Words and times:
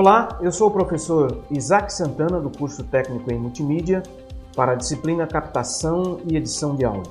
Olá, 0.00 0.38
eu 0.40 0.52
sou 0.52 0.68
o 0.68 0.70
professor 0.70 1.40
Isaac 1.50 1.92
Santana 1.92 2.38
do 2.38 2.56
curso 2.56 2.84
técnico 2.84 3.32
em 3.32 3.36
multimídia 3.36 4.00
para 4.54 4.70
a 4.70 4.74
disciplina 4.76 5.26
Captação 5.26 6.20
e 6.24 6.36
Edição 6.36 6.76
de 6.76 6.84
Áudio. 6.84 7.10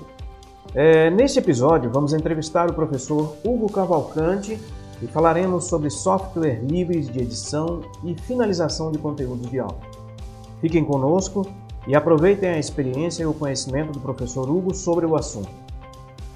É, 0.73 1.09
neste 1.09 1.38
episódio, 1.38 1.91
vamos 1.91 2.13
entrevistar 2.13 2.71
o 2.71 2.73
professor 2.73 3.36
Hugo 3.43 3.70
Cavalcante 3.70 4.57
e 5.02 5.07
falaremos 5.07 5.65
sobre 5.65 5.89
software 5.89 6.61
livres 6.63 7.11
de 7.11 7.20
edição 7.20 7.81
e 8.05 8.15
finalização 8.21 8.89
de 8.89 8.99
conteúdos 8.99 9.51
de 9.51 9.59
áudio. 9.59 9.81
Fiquem 10.61 10.85
conosco 10.85 11.45
e 11.85 11.93
aproveitem 11.93 12.51
a 12.51 12.57
experiência 12.57 13.23
e 13.23 13.25
o 13.25 13.33
conhecimento 13.33 13.91
do 13.91 13.99
professor 13.99 14.49
Hugo 14.49 14.73
sobre 14.73 15.05
o 15.05 15.17
assunto. 15.17 15.49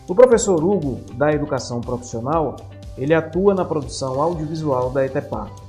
O 0.06 0.14
professor 0.14 0.62
Hugo, 0.62 1.00
da 1.14 1.32
Educação 1.32 1.80
Profissional, 1.80 2.58
ele 2.98 3.14
atua 3.14 3.54
na 3.54 3.64
produção 3.64 4.22
audiovisual 4.22 4.90
da 4.90 5.06
ETEPAC. 5.06 5.61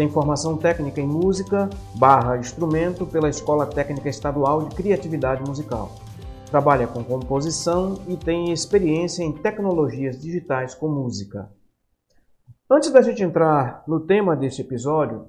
Tem 0.00 0.08
formação 0.08 0.56
técnica 0.56 0.98
em 0.98 1.06
música 1.06 1.68
barra 1.94 2.38
instrumento 2.38 3.04
pela 3.04 3.28
Escola 3.28 3.66
Técnica 3.66 4.08
Estadual 4.08 4.66
de 4.66 4.74
Criatividade 4.74 5.46
Musical. 5.46 5.94
Trabalha 6.46 6.86
com 6.86 7.04
composição 7.04 8.00
e 8.08 8.16
tem 8.16 8.50
experiência 8.50 9.22
em 9.22 9.30
tecnologias 9.30 10.18
digitais 10.18 10.74
com 10.74 10.88
música. 10.88 11.52
Antes 12.70 12.90
da 12.90 13.02
gente 13.02 13.22
entrar 13.22 13.84
no 13.86 14.00
tema 14.00 14.34
deste 14.34 14.62
episódio, 14.62 15.28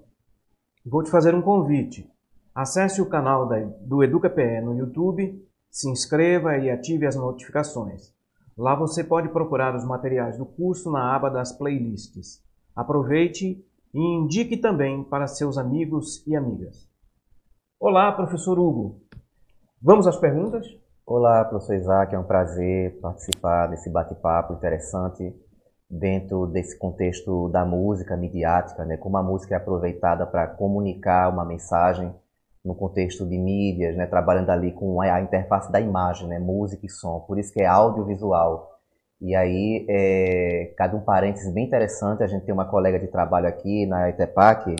vou 0.85 1.03
te 1.03 1.11
fazer 1.11 1.35
um 1.35 1.41
convite. 1.41 2.09
Acesse 2.55 3.01
o 3.01 3.09
canal 3.09 3.49
do 3.81 4.01
EducaPE 4.01 4.61
no 4.63 4.73
YouTube, 4.73 5.45
se 5.69 5.89
inscreva 5.89 6.57
e 6.57 6.69
ative 6.69 7.05
as 7.05 7.17
notificações. 7.17 8.13
Lá 8.57 8.73
você 8.73 9.03
pode 9.03 9.27
procurar 9.27 9.75
os 9.75 9.83
materiais 9.83 10.37
do 10.37 10.45
curso 10.45 10.89
na 10.89 11.13
aba 11.13 11.29
das 11.29 11.51
playlists. 11.51 12.41
Aproveite 12.73 13.61
e 13.93 13.99
indique 13.99 14.57
também 14.57 15.03
para 15.03 15.27
seus 15.27 15.57
amigos 15.57 16.25
e 16.25 16.35
amigas. 16.35 16.89
Olá, 17.79 18.11
professor 18.11 18.57
Hugo. 18.57 19.01
Vamos 19.81 20.07
às 20.07 20.17
perguntas? 20.17 20.65
Olá, 21.05 21.43
professor 21.43 21.75
Isaac, 21.75 22.15
é 22.15 22.19
um 22.19 22.23
prazer 22.23 22.99
participar 23.01 23.67
desse 23.67 23.89
bate-papo 23.89 24.53
interessante 24.53 25.35
dentro 25.89 26.47
desse 26.47 26.77
contexto 26.79 27.49
da 27.49 27.65
música 27.65 28.15
midiática, 28.15 28.85
né? 28.85 28.95
como 28.95 29.17
a 29.17 29.23
música 29.23 29.55
é 29.55 29.57
aproveitada 29.57 30.25
para 30.25 30.47
comunicar 30.47 31.29
uma 31.29 31.43
mensagem 31.43 32.15
no 32.63 32.73
contexto 32.75 33.27
de 33.27 33.37
mídias, 33.37 33.97
né? 33.97 34.05
trabalhando 34.05 34.51
ali 34.51 34.71
com 34.71 35.01
a 35.01 35.19
interface 35.19 35.69
da 35.69 35.81
imagem, 35.81 36.29
né? 36.29 36.39
música 36.39 36.85
e 36.85 36.89
som, 36.89 37.19
por 37.21 37.37
isso 37.37 37.51
que 37.51 37.61
é 37.61 37.65
audiovisual. 37.65 38.70
E 39.21 39.35
aí, 39.35 39.85
é, 39.87 40.73
cada 40.75 40.97
um 40.97 40.99
parênteses 40.99 41.53
bem 41.53 41.65
interessante, 41.65 42.23
a 42.23 42.27
gente 42.27 42.43
tem 42.43 42.53
uma 42.53 42.65
colega 42.65 42.97
de 42.97 43.07
trabalho 43.07 43.47
aqui 43.47 43.85
na 43.85 44.09
ITEPAC, 44.09 44.75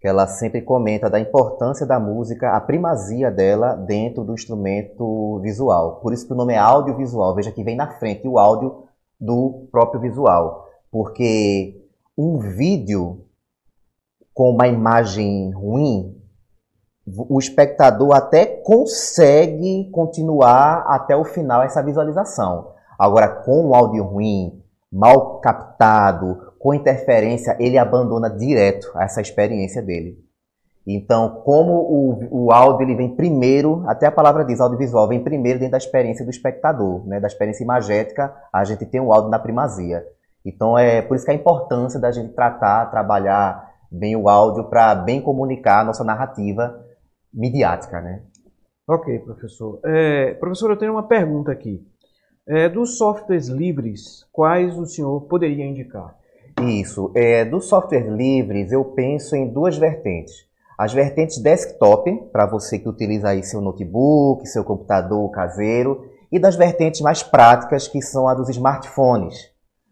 que 0.00 0.08
ela 0.08 0.26
sempre 0.26 0.60
comenta 0.60 1.08
da 1.08 1.20
importância 1.20 1.86
da 1.86 2.00
música, 2.00 2.50
a 2.50 2.60
primazia 2.60 3.30
dela 3.30 3.74
dentro 3.74 4.24
do 4.24 4.34
instrumento 4.34 5.38
visual. 5.40 6.00
Por 6.00 6.12
isso 6.12 6.26
que 6.26 6.32
o 6.32 6.36
nome 6.36 6.54
é 6.54 6.58
audiovisual. 6.58 7.34
Veja 7.36 7.52
que 7.52 7.62
vem 7.62 7.76
na 7.76 7.88
frente 7.92 8.26
o 8.26 8.40
áudio 8.40 8.84
do 9.20 9.68
próprio 9.70 10.00
visual. 10.00 10.68
Porque 10.90 11.80
um 12.18 12.38
vídeo 12.38 13.24
com 14.34 14.50
uma 14.50 14.66
imagem 14.66 15.50
ruim, 15.52 16.20
o 17.06 17.38
espectador 17.38 18.14
até 18.14 18.44
consegue 18.44 19.88
continuar 19.92 20.84
até 20.88 21.16
o 21.16 21.24
final 21.24 21.62
essa 21.62 21.82
visualização. 21.82 22.75
Agora, 22.98 23.28
com 23.28 23.68
o 23.68 23.74
áudio 23.74 24.04
ruim, 24.04 24.62
mal 24.92 25.40
captado, 25.40 26.54
com 26.58 26.74
interferência, 26.74 27.56
ele 27.60 27.78
abandona 27.78 28.30
direto 28.30 28.90
essa 28.98 29.20
experiência 29.20 29.82
dele. 29.82 30.18
Então, 30.86 31.42
como 31.44 31.72
o, 31.72 32.44
o 32.44 32.52
áudio 32.52 32.86
ele 32.86 32.94
vem 32.94 33.16
primeiro, 33.16 33.82
até 33.88 34.06
a 34.06 34.12
palavra 34.12 34.44
diz, 34.44 34.60
audiovisual, 34.60 35.08
vem 35.08 35.22
primeiro 35.22 35.58
dentro 35.58 35.72
da 35.72 35.78
experiência 35.78 36.24
do 36.24 36.30
espectador, 36.30 37.04
né? 37.06 37.18
da 37.18 37.26
experiência 37.26 37.64
imagética, 37.64 38.32
a 38.52 38.64
gente 38.64 38.86
tem 38.86 39.00
o 39.00 39.12
áudio 39.12 39.30
na 39.30 39.38
primazia. 39.38 40.04
Então, 40.44 40.78
é 40.78 41.02
por 41.02 41.16
isso 41.16 41.24
que 41.24 41.32
a 41.32 41.34
importância 41.34 41.98
da 41.98 42.12
gente 42.12 42.32
tratar, 42.32 42.86
trabalhar 42.86 43.68
bem 43.90 44.14
o 44.14 44.28
áudio 44.28 44.64
para 44.64 44.94
bem 44.94 45.20
comunicar 45.20 45.80
a 45.80 45.84
nossa 45.84 46.04
narrativa 46.04 46.80
midiática, 47.34 48.00
né? 48.00 48.22
Ok, 48.88 49.18
professor. 49.18 49.80
É, 49.84 50.34
professor, 50.34 50.70
eu 50.70 50.76
tenho 50.76 50.92
uma 50.92 51.08
pergunta 51.08 51.50
aqui. 51.50 51.84
É, 52.48 52.68
dos 52.68 52.96
softwares 52.96 53.48
livres, 53.48 54.24
quais 54.32 54.78
o 54.78 54.86
senhor 54.86 55.22
poderia 55.22 55.66
indicar? 55.66 56.16
Isso. 56.62 57.10
É, 57.12 57.44
dos 57.44 57.68
softwares 57.68 58.06
livres, 58.06 58.70
eu 58.70 58.84
penso 58.84 59.34
em 59.34 59.48
duas 59.48 59.76
vertentes. 59.76 60.46
As 60.78 60.92
vertentes 60.92 61.38
desktop, 61.38 62.14
para 62.32 62.46
você 62.46 62.78
que 62.78 62.88
utiliza 62.88 63.30
aí 63.30 63.42
seu 63.42 63.60
notebook, 63.60 64.46
seu 64.46 64.62
computador 64.62 65.28
caseiro, 65.30 66.08
e 66.30 66.38
das 66.38 66.54
vertentes 66.54 67.00
mais 67.00 67.20
práticas, 67.20 67.88
que 67.88 68.00
são 68.00 68.28
a 68.28 68.34
dos 68.34 68.48
smartphones. 68.48 69.50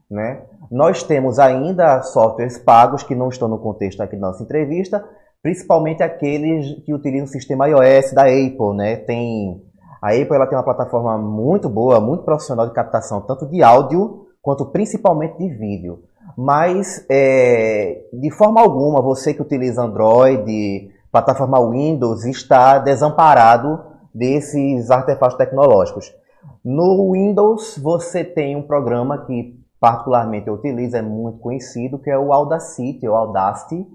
Né? 0.08 0.42
Nós 0.70 1.02
temos 1.02 1.40
ainda 1.40 2.02
softwares 2.02 2.56
pagos 2.56 3.02
que 3.02 3.16
não 3.16 3.30
estão 3.30 3.48
no 3.48 3.58
contexto 3.58 4.00
aqui 4.00 4.14
da 4.14 4.28
nossa 4.28 4.44
entrevista, 4.44 5.04
principalmente 5.42 6.04
aqueles 6.04 6.84
que 6.84 6.94
utilizam 6.94 7.26
o 7.26 7.30
sistema 7.30 7.68
iOS 7.68 8.12
da 8.12 8.26
Apple. 8.26 8.76
Né? 8.76 8.96
Tem 8.96 9.60
a 10.04 10.10
Apple 10.10 10.34
ela 10.34 10.46
tem 10.46 10.58
uma 10.58 10.62
plataforma 10.62 11.16
muito 11.16 11.66
boa, 11.66 11.98
muito 11.98 12.24
profissional 12.24 12.66
de 12.66 12.74
captação, 12.74 13.22
tanto 13.22 13.46
de 13.46 13.62
áudio 13.62 14.26
quanto 14.42 14.66
principalmente 14.66 15.38
de 15.38 15.48
vídeo. 15.48 16.02
Mas, 16.36 17.06
é, 17.08 18.02
de 18.12 18.30
forma 18.30 18.60
alguma, 18.60 19.00
você 19.00 19.32
que 19.32 19.40
utiliza 19.40 19.82
Android, 19.82 20.90
plataforma 21.10 21.58
Windows, 21.70 22.26
está 22.26 22.78
desamparado 22.78 23.80
desses 24.14 24.90
artefatos 24.90 25.38
tecnológicos. 25.38 26.14
No 26.62 27.12
Windows, 27.12 27.78
você 27.82 28.22
tem 28.22 28.56
um 28.56 28.62
programa 28.62 29.24
que 29.24 29.58
particularmente 29.80 30.48
eu 30.48 30.54
utilizo, 30.54 30.98
é 30.98 31.02
muito 31.02 31.38
conhecido, 31.38 31.98
que 31.98 32.10
é 32.10 32.18
o 32.18 32.30
Audacity, 32.30 33.08
ou 33.08 33.14
Audacity, 33.14 33.86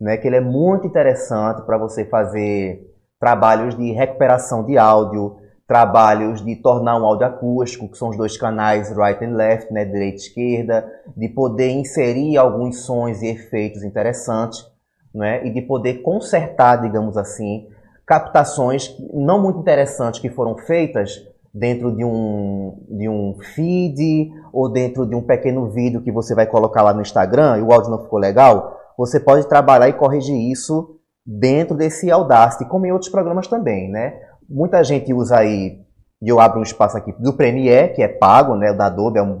né, 0.00 0.18
que 0.18 0.28
ele 0.28 0.36
é 0.36 0.40
muito 0.40 0.86
interessante 0.86 1.62
para 1.62 1.76
você 1.76 2.04
fazer 2.04 2.94
trabalhos 3.18 3.76
de 3.76 3.90
recuperação 3.90 4.64
de 4.64 4.78
áudio, 4.78 5.36
trabalhos 5.68 6.42
de 6.42 6.56
tornar 6.56 6.98
um 6.98 7.04
áudio 7.04 7.26
acústico, 7.26 7.90
que 7.90 7.98
são 7.98 8.08
os 8.08 8.16
dois 8.16 8.38
canais 8.38 8.90
right 8.96 9.22
and 9.22 9.36
left, 9.36 9.70
né, 9.70 9.84
direita 9.84 10.16
e 10.16 10.20
esquerda, 10.20 10.90
de 11.14 11.28
poder 11.28 11.68
inserir 11.68 12.38
alguns 12.38 12.86
sons 12.86 13.20
e 13.20 13.26
efeitos 13.26 13.84
interessantes, 13.84 14.66
né, 15.14 15.46
e 15.46 15.52
de 15.52 15.60
poder 15.60 16.00
consertar, 16.00 16.80
digamos 16.80 17.18
assim, 17.18 17.68
captações 18.06 18.96
não 19.12 19.42
muito 19.42 19.60
interessantes 19.60 20.18
que 20.18 20.30
foram 20.30 20.56
feitas 20.56 21.22
dentro 21.52 21.94
de 21.94 22.02
um, 22.02 22.78
de 22.88 23.06
um 23.06 23.36
feed 23.54 24.32
ou 24.50 24.70
dentro 24.70 25.04
de 25.04 25.14
um 25.14 25.20
pequeno 25.20 25.70
vídeo 25.70 26.00
que 26.00 26.10
você 26.10 26.34
vai 26.34 26.46
colocar 26.46 26.80
lá 26.80 26.94
no 26.94 27.02
Instagram 27.02 27.58
e 27.58 27.62
o 27.62 27.72
áudio 27.72 27.90
não 27.90 28.02
ficou 28.02 28.18
legal, 28.18 28.80
você 28.96 29.20
pode 29.20 29.46
trabalhar 29.46 29.88
e 29.88 29.92
corrigir 29.92 30.50
isso 30.50 30.98
dentro 31.26 31.76
desse 31.76 32.10
Audacity, 32.10 32.64
como 32.64 32.86
em 32.86 32.92
outros 32.92 33.10
programas 33.10 33.46
também, 33.46 33.90
né? 33.90 34.27
Muita 34.48 34.82
gente 34.82 35.12
usa 35.12 35.38
aí, 35.38 35.80
e 36.22 36.28
eu 36.28 36.40
abro 36.40 36.60
um 36.60 36.62
espaço 36.62 36.96
aqui, 36.96 37.12
do 37.18 37.34
Premiere, 37.34 37.92
que 37.92 38.02
é 38.02 38.08
pago, 38.08 38.56
né? 38.56 38.70
O 38.70 38.76
da 38.76 38.86
Adobe 38.86 39.18
é 39.18 39.22
um, 39.22 39.32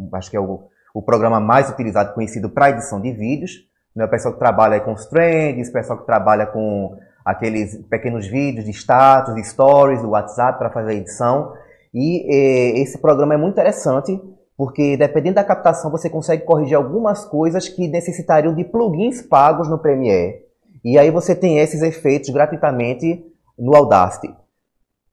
um 0.00 0.08
acho 0.12 0.30
que 0.30 0.36
é 0.36 0.40
o, 0.40 0.60
o 0.94 1.02
programa 1.02 1.40
mais 1.40 1.68
utilizado, 1.68 2.14
conhecido 2.14 2.48
para 2.48 2.70
edição 2.70 3.00
de 3.00 3.12
vídeos. 3.12 3.52
Né? 3.94 4.04
O 4.04 4.08
pessoal 4.08 4.34
que 4.34 4.38
trabalha 4.38 4.80
com 4.80 4.92
os 4.92 5.06
trends, 5.06 5.68
o 5.68 5.72
pessoal 5.72 5.98
que 5.98 6.06
trabalha 6.06 6.46
com 6.46 6.96
aqueles 7.24 7.76
pequenos 7.88 8.26
vídeos 8.26 8.64
de 8.64 8.70
status, 8.70 9.34
de 9.34 9.44
stories, 9.44 10.02
do 10.02 10.10
WhatsApp 10.10 10.58
para 10.58 10.70
fazer 10.70 10.92
a 10.92 10.94
edição. 10.94 11.52
E 11.94 12.26
eh, 12.32 12.80
esse 12.80 12.98
programa 12.98 13.34
é 13.34 13.36
muito 13.36 13.54
interessante, 13.54 14.18
porque 14.56 14.96
dependendo 14.96 15.36
da 15.36 15.44
captação 15.44 15.90
você 15.90 16.08
consegue 16.08 16.44
corrigir 16.44 16.76
algumas 16.76 17.24
coisas 17.24 17.68
que 17.68 17.88
necessitariam 17.88 18.54
de 18.54 18.64
plugins 18.64 19.22
pagos 19.22 19.68
no 19.68 19.78
Premiere. 19.78 20.40
E 20.84 20.98
aí 20.98 21.10
você 21.10 21.34
tem 21.34 21.58
esses 21.58 21.82
efeitos 21.82 22.30
gratuitamente 22.30 23.24
no 23.58 23.76
Audacity. 23.76 24.41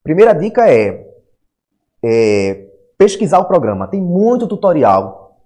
Primeira 0.04 0.34
dica 0.34 0.70
é, 0.70 1.06
é 2.04 2.66
pesquisar 2.98 3.40
o 3.40 3.46
programa. 3.46 3.88
Tem 3.88 4.02
muito 4.02 4.48
tutorial 4.48 5.38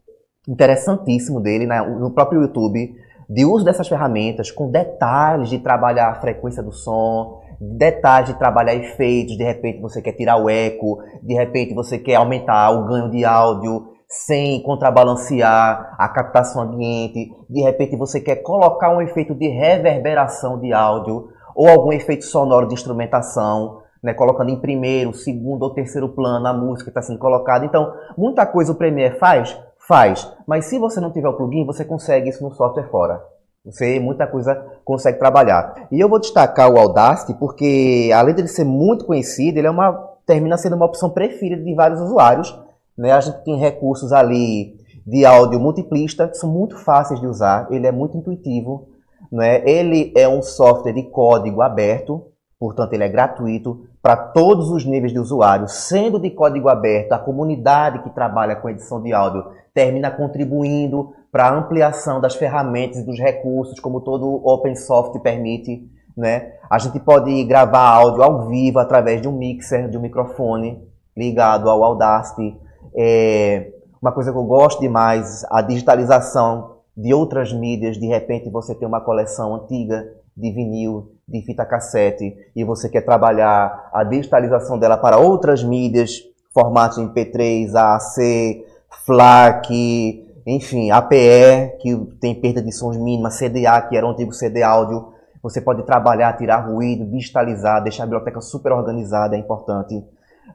interessantíssimo 0.47 1.39
dele 1.39 1.65
no 1.65 2.11
próprio 2.11 2.41
YouTube 2.41 2.93
de 3.29 3.45
uso 3.45 3.63
dessas 3.63 3.87
ferramentas 3.87 4.51
com 4.51 4.69
detalhes 4.69 5.49
de 5.49 5.59
trabalhar 5.59 6.09
a 6.09 6.15
frequência 6.15 6.61
do 6.61 6.71
som, 6.71 7.41
detalhes 7.59 8.29
de 8.29 8.37
trabalhar 8.37 8.75
efeitos, 8.75 9.37
de 9.37 9.43
repente 9.43 9.81
você 9.81 10.01
quer 10.01 10.13
tirar 10.13 10.37
o 10.37 10.49
eco, 10.49 11.01
de 11.21 11.33
repente 11.33 11.73
você 11.73 11.97
quer 11.97 12.15
aumentar 12.15 12.71
o 12.71 12.85
ganho 12.85 13.09
de 13.09 13.23
áudio 13.23 13.87
sem 14.07 14.61
contrabalancear 14.61 15.95
a 15.97 16.09
captação 16.09 16.61
ambiente, 16.61 17.31
de 17.49 17.61
repente 17.61 17.95
você 17.95 18.19
quer 18.19 18.37
colocar 18.37 18.95
um 18.95 19.01
efeito 19.01 19.33
de 19.33 19.47
reverberação 19.47 20.59
de 20.59 20.71
áudio 20.73 21.29
ou 21.55 21.67
algum 21.69 21.91
efeito 21.93 22.25
sonoro 22.25 22.67
de 22.67 22.73
instrumentação 22.73 23.81
né, 24.03 24.13
colocando 24.13 24.49
em 24.49 24.59
primeiro, 24.59 25.13
segundo 25.13 25.63
ou 25.63 25.73
terceiro 25.73 26.09
plano 26.09 26.45
a 26.45 26.53
música 26.53 26.83
que 26.83 26.89
está 26.89 27.01
sendo 27.01 27.17
colocada. 27.17 27.65
Então, 27.65 27.93
muita 28.17 28.45
coisa 28.45 28.73
o 28.73 28.75
Premiere 28.75 29.17
faz? 29.17 29.57
Faz. 29.87 30.29
Mas 30.45 30.65
se 30.65 30.77
você 30.77 30.99
não 30.99 31.11
tiver 31.11 31.29
o 31.29 31.37
plugin, 31.37 31.65
você 31.65 31.85
consegue 31.85 32.29
isso 32.29 32.43
no 32.43 32.53
software 32.53 32.89
fora. 32.89 33.23
Você 33.65 33.97
muita 34.01 34.27
coisa 34.27 34.61
consegue 34.83 35.17
trabalhar. 35.17 35.87
E 35.89 35.97
eu 35.97 36.09
vou 36.09 36.19
destacar 36.19 36.69
o 36.69 36.77
Audacity 36.77 37.33
porque, 37.35 38.11
além 38.13 38.35
de 38.35 38.45
ser 38.49 38.65
muito 38.65 39.05
conhecido, 39.05 39.57
ele 39.57 39.67
é 39.67 39.71
uma, 39.71 39.93
termina 40.25 40.57
sendo 40.57 40.75
uma 40.75 40.85
opção 40.85 41.09
preferida 41.09 41.63
de 41.63 41.73
vários 41.73 42.01
usuários. 42.01 42.53
Né? 42.97 43.11
A 43.11 43.21
gente 43.21 43.41
tem 43.45 43.57
recursos 43.57 44.11
ali 44.11 44.75
de 45.07 45.25
áudio 45.25 45.61
multiplista 45.61 46.27
que 46.27 46.37
são 46.37 46.51
muito 46.51 46.77
fáceis 46.77 47.21
de 47.21 47.27
usar. 47.27 47.67
Ele 47.71 47.87
é 47.87 47.91
muito 47.91 48.17
intuitivo. 48.17 48.89
Né? 49.31 49.63
Ele 49.65 50.11
é 50.15 50.27
um 50.27 50.41
software 50.41 50.93
de 50.93 51.03
código 51.03 51.61
aberto, 51.61 52.25
portanto, 52.59 52.93
ele 52.93 53.05
é 53.05 53.09
gratuito 53.09 53.87
para 54.03 54.17
todos 54.17 54.69
os 54.69 54.85
níveis 54.85 55.13
de 55.13 55.19
usuário, 55.19 55.65
sendo 55.69 56.19
de 56.19 56.29
código 56.29 56.67
aberto, 56.67 57.13
a 57.13 57.17
comunidade 57.17 57.99
que 57.99 58.09
trabalha 58.09 58.53
com 58.53 58.69
edição 58.69 59.01
de 59.01 59.13
áudio 59.13 59.45
termina 59.73 60.11
contribuindo 60.11 61.13
para 61.31 61.45
a 61.45 61.57
ampliação 61.57 62.19
das 62.19 62.35
ferramentas 62.35 62.97
e 62.97 63.05
dos 63.05 63.17
recursos, 63.17 63.79
como 63.79 64.01
todo 64.01 64.45
open 64.45 64.75
software 64.75 65.21
permite. 65.21 65.89
Né? 66.17 66.51
A 66.69 66.77
gente 66.79 66.99
pode 66.99 67.45
gravar 67.45 67.87
áudio 67.87 68.21
ao 68.21 68.47
vivo 68.49 68.77
através 68.77 69.21
de 69.21 69.27
um 69.29 69.31
mixer, 69.31 69.89
de 69.89 69.97
um 69.97 70.01
microfone 70.01 70.85
ligado 71.15 71.69
ao 71.69 71.81
Audacity. 71.81 72.59
É 72.93 73.71
uma 74.01 74.11
coisa 74.11 74.33
que 74.33 74.37
eu 74.37 74.43
gosto 74.43 74.81
demais, 74.81 75.45
a 75.49 75.61
digitalização 75.61 76.79
de 76.95 77.13
outras 77.13 77.53
mídias. 77.53 77.97
De 77.97 78.05
repente 78.05 78.49
você 78.49 78.75
tem 78.75 78.85
uma 78.85 78.99
coleção 78.99 79.55
antiga 79.55 80.05
de 80.35 80.51
vinil, 80.51 81.12
de 81.27 81.41
fita 81.41 81.65
cassete, 81.65 82.35
e 82.55 82.63
você 82.63 82.89
quer 82.89 83.01
trabalhar 83.01 83.89
a 83.93 84.03
digitalização 84.03 84.77
dela 84.77 84.97
para 84.97 85.17
outras 85.17 85.63
mídias, 85.63 86.21
formatos 86.53 86.97
MP3, 86.97 87.73
AAC, 87.73 88.65
FLAC, 89.05 90.23
enfim, 90.45 90.91
APE, 90.91 91.77
que 91.79 91.95
tem 92.19 92.35
perda 92.39 92.61
de 92.61 92.71
sons 92.71 92.97
mínima, 92.97 93.29
CDA, 93.29 93.81
que 93.81 93.95
era 93.95 94.05
o 94.05 94.09
antigo 94.09 94.33
CD 94.33 94.61
áudio. 94.61 95.13
Você 95.41 95.61
pode 95.61 95.83
trabalhar, 95.83 96.37
tirar 96.37 96.67
ruído, 96.67 97.05
digitalizar, 97.05 97.81
deixar 97.81 98.03
a 98.03 98.05
biblioteca 98.05 98.41
super 98.41 98.71
organizada, 98.71 99.35
é 99.35 99.39
importante. 99.39 100.03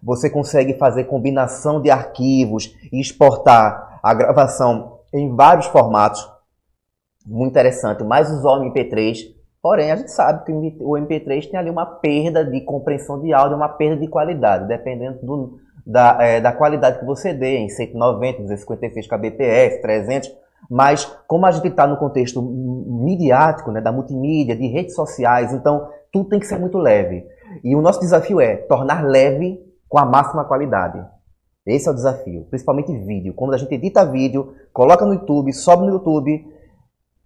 Você 0.03 0.31
consegue 0.31 0.75
fazer 0.75 1.05
combinação 1.05 1.81
de 1.81 1.91
arquivos 1.91 2.75
e 2.93 3.01
exportar 3.01 3.99
a 4.03 4.15
gravação 4.15 4.99
em 5.13 5.35
vários 5.35 5.67
formatos. 5.67 6.31
Muito 7.27 7.51
interessante. 7.51 8.05
Mais 8.05 8.31
usou 8.31 8.59
o 8.59 8.73
MP3 8.73 9.38
Porém, 9.69 9.93
a 9.93 9.97
gente 9.97 10.11
sabe 10.13 10.47
que 10.47 10.53
o 10.81 10.93
MP3 10.93 11.51
tem 11.51 11.61
ali 11.61 11.69
uma 11.69 11.85
perda 11.85 12.43
de 12.43 12.63
compreensão 12.63 13.21
de 13.21 13.35
áudio, 13.35 13.55
uma 13.55 13.69
perda 13.69 14.01
de 14.01 14.09
qualidade, 14.09 14.67
dependendo 14.67 15.19
do, 15.21 15.59
da, 15.87 16.17
é, 16.23 16.41
da 16.41 16.53
qualidade 16.53 16.99
que 16.99 17.05
você 17.05 17.35
dê, 17.35 17.59
em 17.59 17.69
190, 17.69 18.45
256 18.45 19.07
kbps, 19.07 19.83
300. 19.83 20.35
Mas, 20.71 21.05
como 21.27 21.45
a 21.45 21.51
gente 21.51 21.69
está 21.69 21.87
no 21.87 21.99
contexto 21.99 22.41
midiático, 22.41 23.71
né, 23.71 23.83
da 23.83 23.93
multimídia, 23.93 24.57
de 24.57 24.69
redes 24.69 24.95
sociais, 24.95 25.53
então 25.53 25.87
tudo 26.11 26.31
tem 26.31 26.41
que 26.41 26.47
ser 26.47 26.59
muito 26.59 26.79
leve. 26.79 27.27
E 27.63 27.77
o 27.77 27.83
nosso 27.83 28.01
desafio 28.01 28.41
é 28.41 28.57
tornar 28.57 29.05
leve 29.05 29.61
com 29.87 29.99
a 29.99 30.07
máxima 30.07 30.47
qualidade. 30.47 30.99
Esse 31.67 31.89
é 31.89 31.93
o 31.93 31.95
desafio, 31.95 32.47
principalmente 32.49 32.91
vídeo. 33.05 33.35
Quando 33.35 33.53
a 33.53 33.59
gente 33.59 33.75
edita 33.75 34.11
vídeo, 34.11 34.55
coloca 34.73 35.05
no 35.05 35.13
YouTube, 35.13 35.53
sobe 35.53 35.85
no 35.85 35.93
YouTube, 35.93 36.43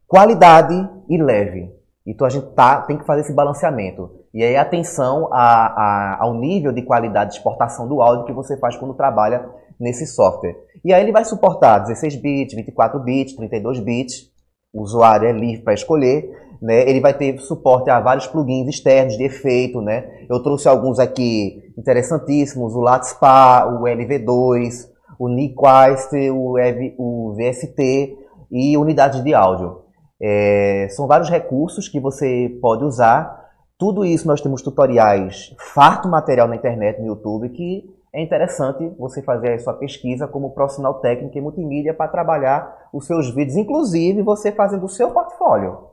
qualidade 0.09 0.75
e 1.09 1.23
leve. 1.23 1.82
Então 2.07 2.27
a 2.27 2.31
gente 2.31 2.47
tá, 2.55 2.81
tem 2.83 2.99
que 2.99 3.07
fazer 3.07 3.21
esse 3.21 3.33
balanceamento. 3.33 4.11
E 4.35 4.43
aí 4.43 4.57
atenção 4.57 5.29
a, 5.33 5.67
a, 5.67 6.17
ao 6.21 6.35
nível 6.35 6.73
de 6.73 6.83
qualidade 6.83 7.31
de 7.31 7.37
exportação 7.37 7.89
do 7.89 8.03
áudio 8.03 8.27
que 8.27 8.33
você 8.33 8.57
faz 8.57 8.77
quando 8.77 8.95
trabalha 8.95 9.49
nesse 9.79 10.07
software. 10.07 10.57
E 10.85 10.93
aí 10.93 11.03
ele 11.03 11.13
vai 11.13 11.25
suportar 11.25 11.79
16 11.81 12.17
bits, 12.17 12.55
24 12.55 13.01
bits, 13.01 13.37
32 13.37 13.81
bits. 13.81 14.31
O 14.73 14.83
usuário 14.83 15.29
é 15.29 15.33
livre 15.33 15.63
para 15.63 15.75
escolher. 15.75 16.31
Né? 16.61 16.89
Ele 16.89 17.01
vai 17.01 17.13
ter 17.13 17.39
suporte 17.41 17.91
a 17.91 18.01
vários 18.01 18.27
plugins 18.27 18.69
externos 18.69 19.17
de 19.17 19.25
efeito. 19.25 19.81
Né? 19.81 20.27
Eu 20.31 20.43
trouxe 20.43 20.69
alguns 20.69 20.99
aqui 20.99 21.61
interessantíssimos: 21.77 22.75
o 22.75 22.81
Latspa, 22.81 23.67
o 23.67 23.83
LV2, 23.83 24.89
o 25.19 25.29
Nyquist, 25.29 26.13
o, 26.31 26.57
o 26.99 27.35
VST 27.35 28.17
e 28.51 28.77
unidades 28.77 29.23
de 29.23 29.35
áudio. 29.35 29.82
É, 30.23 30.87
são 30.91 31.09
vários 31.09 31.29
recursos 31.29 31.89
que 31.89 31.99
você 31.99 32.57
pode 32.61 32.85
usar. 32.85 33.51
Tudo 33.77 34.05
isso 34.05 34.29
nós 34.29 34.41
temos 34.41 34.63
tutoriais, 34.63 35.53
farto 35.59 36.07
material 36.09 36.47
na 36.47 36.55
internet, 36.55 37.01
no 37.01 37.09
YouTube, 37.09 37.49
que 37.49 37.85
é 38.15 38.23
interessante 38.23 38.89
você 38.97 39.21
fazer 39.23 39.55
a 39.55 39.59
sua 39.59 39.73
pesquisa 39.73 40.29
como 40.29 40.51
profissional 40.51 40.95
técnico 41.01 41.37
em 41.37 41.41
multimídia 41.41 41.93
para 41.93 42.11
trabalhar 42.11 42.89
os 42.93 43.07
seus 43.07 43.35
vídeos, 43.35 43.57
inclusive 43.57 44.23
você 44.23 44.53
fazendo 44.53 44.85
o 44.85 44.89
seu 44.89 45.11
portfólio. 45.11 45.89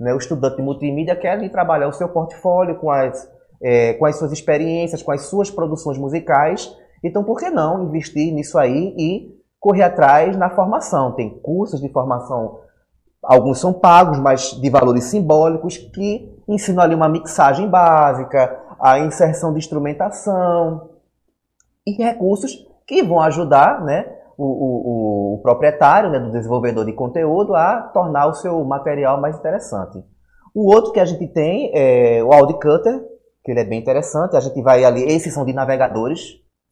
Né? 0.00 0.14
O 0.14 0.18
estudante 0.18 0.56
de 0.56 0.62
multimídia 0.62 1.14
quer 1.14 1.32
ali 1.32 1.50
trabalhar 1.50 1.88
o 1.88 1.92
seu 1.92 2.08
portfólio 2.08 2.76
com 2.76 2.90
as, 2.90 3.30
é, 3.62 3.92
com 3.94 4.06
as 4.06 4.16
suas 4.16 4.32
experiências, 4.32 5.02
com 5.02 5.12
as 5.12 5.22
suas 5.22 5.50
produções 5.50 5.98
musicais. 5.98 6.74
Então, 7.02 7.22
por 7.22 7.38
que 7.38 7.50
não 7.50 7.84
investir 7.84 8.32
nisso 8.32 8.56
aí 8.56 8.94
e 8.96 9.36
correr 9.60 9.82
atrás 9.82 10.36
na 10.36 10.48
formação? 10.48 11.12
Tem 11.12 11.28
cursos 11.28 11.80
de 11.80 11.88
formação 11.90 12.60
Alguns 13.26 13.60
são 13.60 13.72
pagos, 13.72 14.18
mas 14.18 14.52
de 14.60 14.70
valores 14.70 15.04
simbólicos, 15.04 15.78
que 15.78 16.32
ensinam 16.48 16.82
ali 16.82 16.94
uma 16.94 17.08
mixagem 17.08 17.68
básica, 17.68 18.58
a 18.80 18.98
inserção 18.98 19.52
de 19.52 19.58
instrumentação 19.58 20.90
e 21.86 21.92
recursos 21.92 22.66
que 22.86 23.02
vão 23.02 23.20
ajudar 23.20 23.82
né, 23.82 24.06
o, 24.36 24.44
o, 24.44 25.34
o 25.34 25.38
proprietário, 25.42 26.10
né, 26.10 26.18
do 26.18 26.30
desenvolvedor 26.30 26.84
de 26.84 26.92
conteúdo, 26.92 27.54
a 27.54 27.80
tornar 27.80 28.26
o 28.26 28.34
seu 28.34 28.62
material 28.64 29.20
mais 29.20 29.36
interessante. 29.36 30.02
O 30.54 30.72
outro 30.72 30.92
que 30.92 31.00
a 31.00 31.04
gente 31.04 31.26
tem 31.28 31.70
é 31.74 32.22
o 32.22 32.32
Audi 32.32 32.54
Cutter, 32.54 33.02
que 33.44 33.50
ele 33.50 33.60
é 33.60 33.64
bem 33.64 33.80
interessante. 33.80 34.36
A 34.36 34.40
gente 34.40 34.60
vai 34.62 34.84
ali, 34.84 35.02
esses 35.02 35.32
são 35.34 35.44
de 35.44 35.52
navegadores, 35.52 36.20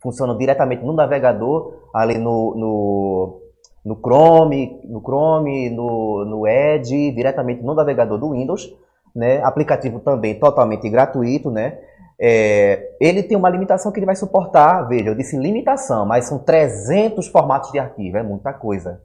funcionam 0.02 0.36
diretamente 0.36 0.84
no 0.84 0.92
navegador, 0.92 1.88
ali 1.94 2.18
no, 2.18 2.54
no 2.56 3.41
no 3.84 3.96
Chrome, 3.96 4.80
no 4.84 5.00
Chrome, 5.00 5.70
no, 5.70 6.24
no 6.24 6.46
Edge, 6.46 7.10
diretamente 7.12 7.62
no 7.62 7.74
navegador 7.74 8.18
do 8.18 8.30
Windows, 8.30 8.72
né? 9.14 9.42
Aplicativo 9.42 10.00
também 10.00 10.38
totalmente 10.38 10.88
gratuito, 10.88 11.50
né? 11.50 11.78
É, 12.20 12.90
ele 13.00 13.22
tem 13.22 13.36
uma 13.36 13.50
limitação 13.50 13.90
que 13.90 13.98
ele 13.98 14.06
vai 14.06 14.14
suportar, 14.14 14.82
veja, 14.88 15.08
eu 15.08 15.14
disse 15.14 15.36
limitação, 15.36 16.06
mas 16.06 16.26
são 16.26 16.38
300 16.38 17.26
formatos 17.26 17.72
de 17.72 17.78
arquivo, 17.78 18.16
é 18.16 18.22
muita 18.22 18.52
coisa, 18.52 19.00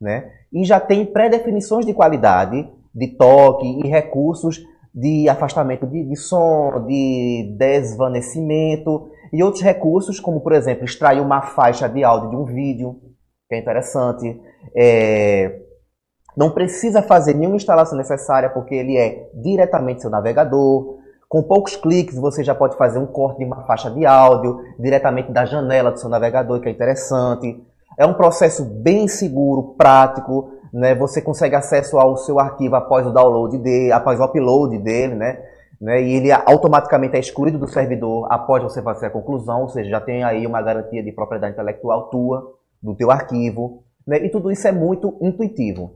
né? 0.00 0.30
E 0.52 0.64
já 0.64 0.78
tem 0.78 1.04
pré-definições 1.04 1.84
de 1.84 1.92
qualidade, 1.92 2.68
de 2.94 3.08
toque 3.08 3.66
e 3.84 3.88
recursos 3.88 4.62
de 4.94 5.28
afastamento 5.28 5.86
de, 5.86 6.04
de 6.04 6.16
som, 6.16 6.84
de 6.86 7.54
desvanecimento 7.56 9.08
e 9.32 9.42
outros 9.42 9.62
recursos, 9.62 10.18
como 10.18 10.40
por 10.40 10.52
exemplo, 10.52 10.84
extrair 10.84 11.20
uma 11.20 11.42
faixa 11.42 11.88
de 11.88 12.02
áudio 12.02 12.30
de 12.30 12.36
um 12.36 12.44
vídeo, 12.44 13.00
que 13.50 13.56
é 13.56 13.58
interessante. 13.58 14.40
É, 14.76 15.58
não 16.36 16.52
precisa 16.52 17.02
fazer 17.02 17.34
nenhuma 17.34 17.56
instalação 17.56 17.98
necessária, 17.98 18.48
porque 18.48 18.76
ele 18.76 18.96
é 18.96 19.28
diretamente 19.34 20.02
seu 20.02 20.10
navegador. 20.10 21.00
Com 21.28 21.42
poucos 21.42 21.74
cliques 21.74 22.16
você 22.16 22.44
já 22.44 22.54
pode 22.54 22.76
fazer 22.76 23.00
um 23.00 23.06
corte 23.06 23.38
de 23.38 23.44
uma 23.44 23.64
faixa 23.66 23.90
de 23.90 24.06
áudio 24.06 24.60
diretamente 24.78 25.32
da 25.32 25.44
janela 25.44 25.90
do 25.90 25.98
seu 25.98 26.08
navegador, 26.08 26.60
que 26.60 26.68
é 26.68 26.72
interessante. 26.72 27.60
É 27.98 28.06
um 28.06 28.14
processo 28.14 28.64
bem 28.64 29.08
seguro, 29.08 29.74
prático. 29.76 30.52
Né? 30.72 30.94
Você 30.94 31.20
consegue 31.20 31.56
acesso 31.56 31.98
ao 31.98 32.16
seu 32.16 32.38
arquivo 32.38 32.76
após 32.76 33.04
o 33.04 33.10
download 33.10 33.58
dele, 33.58 33.90
após 33.90 34.20
o 34.20 34.24
upload 34.24 34.78
dele, 34.78 35.16
né? 35.16 35.42
né? 35.80 36.00
E 36.00 36.14
ele 36.14 36.30
automaticamente 36.30 37.16
é 37.16 37.18
excluído 37.18 37.58
do 37.58 37.66
servidor 37.66 38.28
após 38.30 38.62
você 38.62 38.80
fazer 38.80 39.06
a 39.06 39.10
conclusão, 39.10 39.62
ou 39.62 39.68
seja, 39.68 39.90
já 39.90 40.00
tem 40.00 40.22
aí 40.22 40.46
uma 40.46 40.62
garantia 40.62 41.02
de 41.02 41.10
propriedade 41.10 41.54
intelectual 41.54 42.10
tua 42.10 42.59
do 42.82 42.94
teu 42.94 43.10
arquivo, 43.10 43.84
né? 44.06 44.24
e 44.24 44.28
tudo 44.30 44.50
isso 44.50 44.66
é 44.66 44.72
muito 44.72 45.16
intuitivo. 45.20 45.94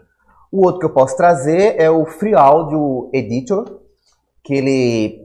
O 0.52 0.64
outro 0.64 0.78
que 0.78 0.86
eu 0.86 0.92
posso 0.92 1.16
trazer 1.16 1.80
é 1.80 1.90
o 1.90 2.04
Free 2.04 2.34
Audio 2.34 3.10
Editor, 3.12 3.80
que 4.42 4.54
ele 4.54 5.24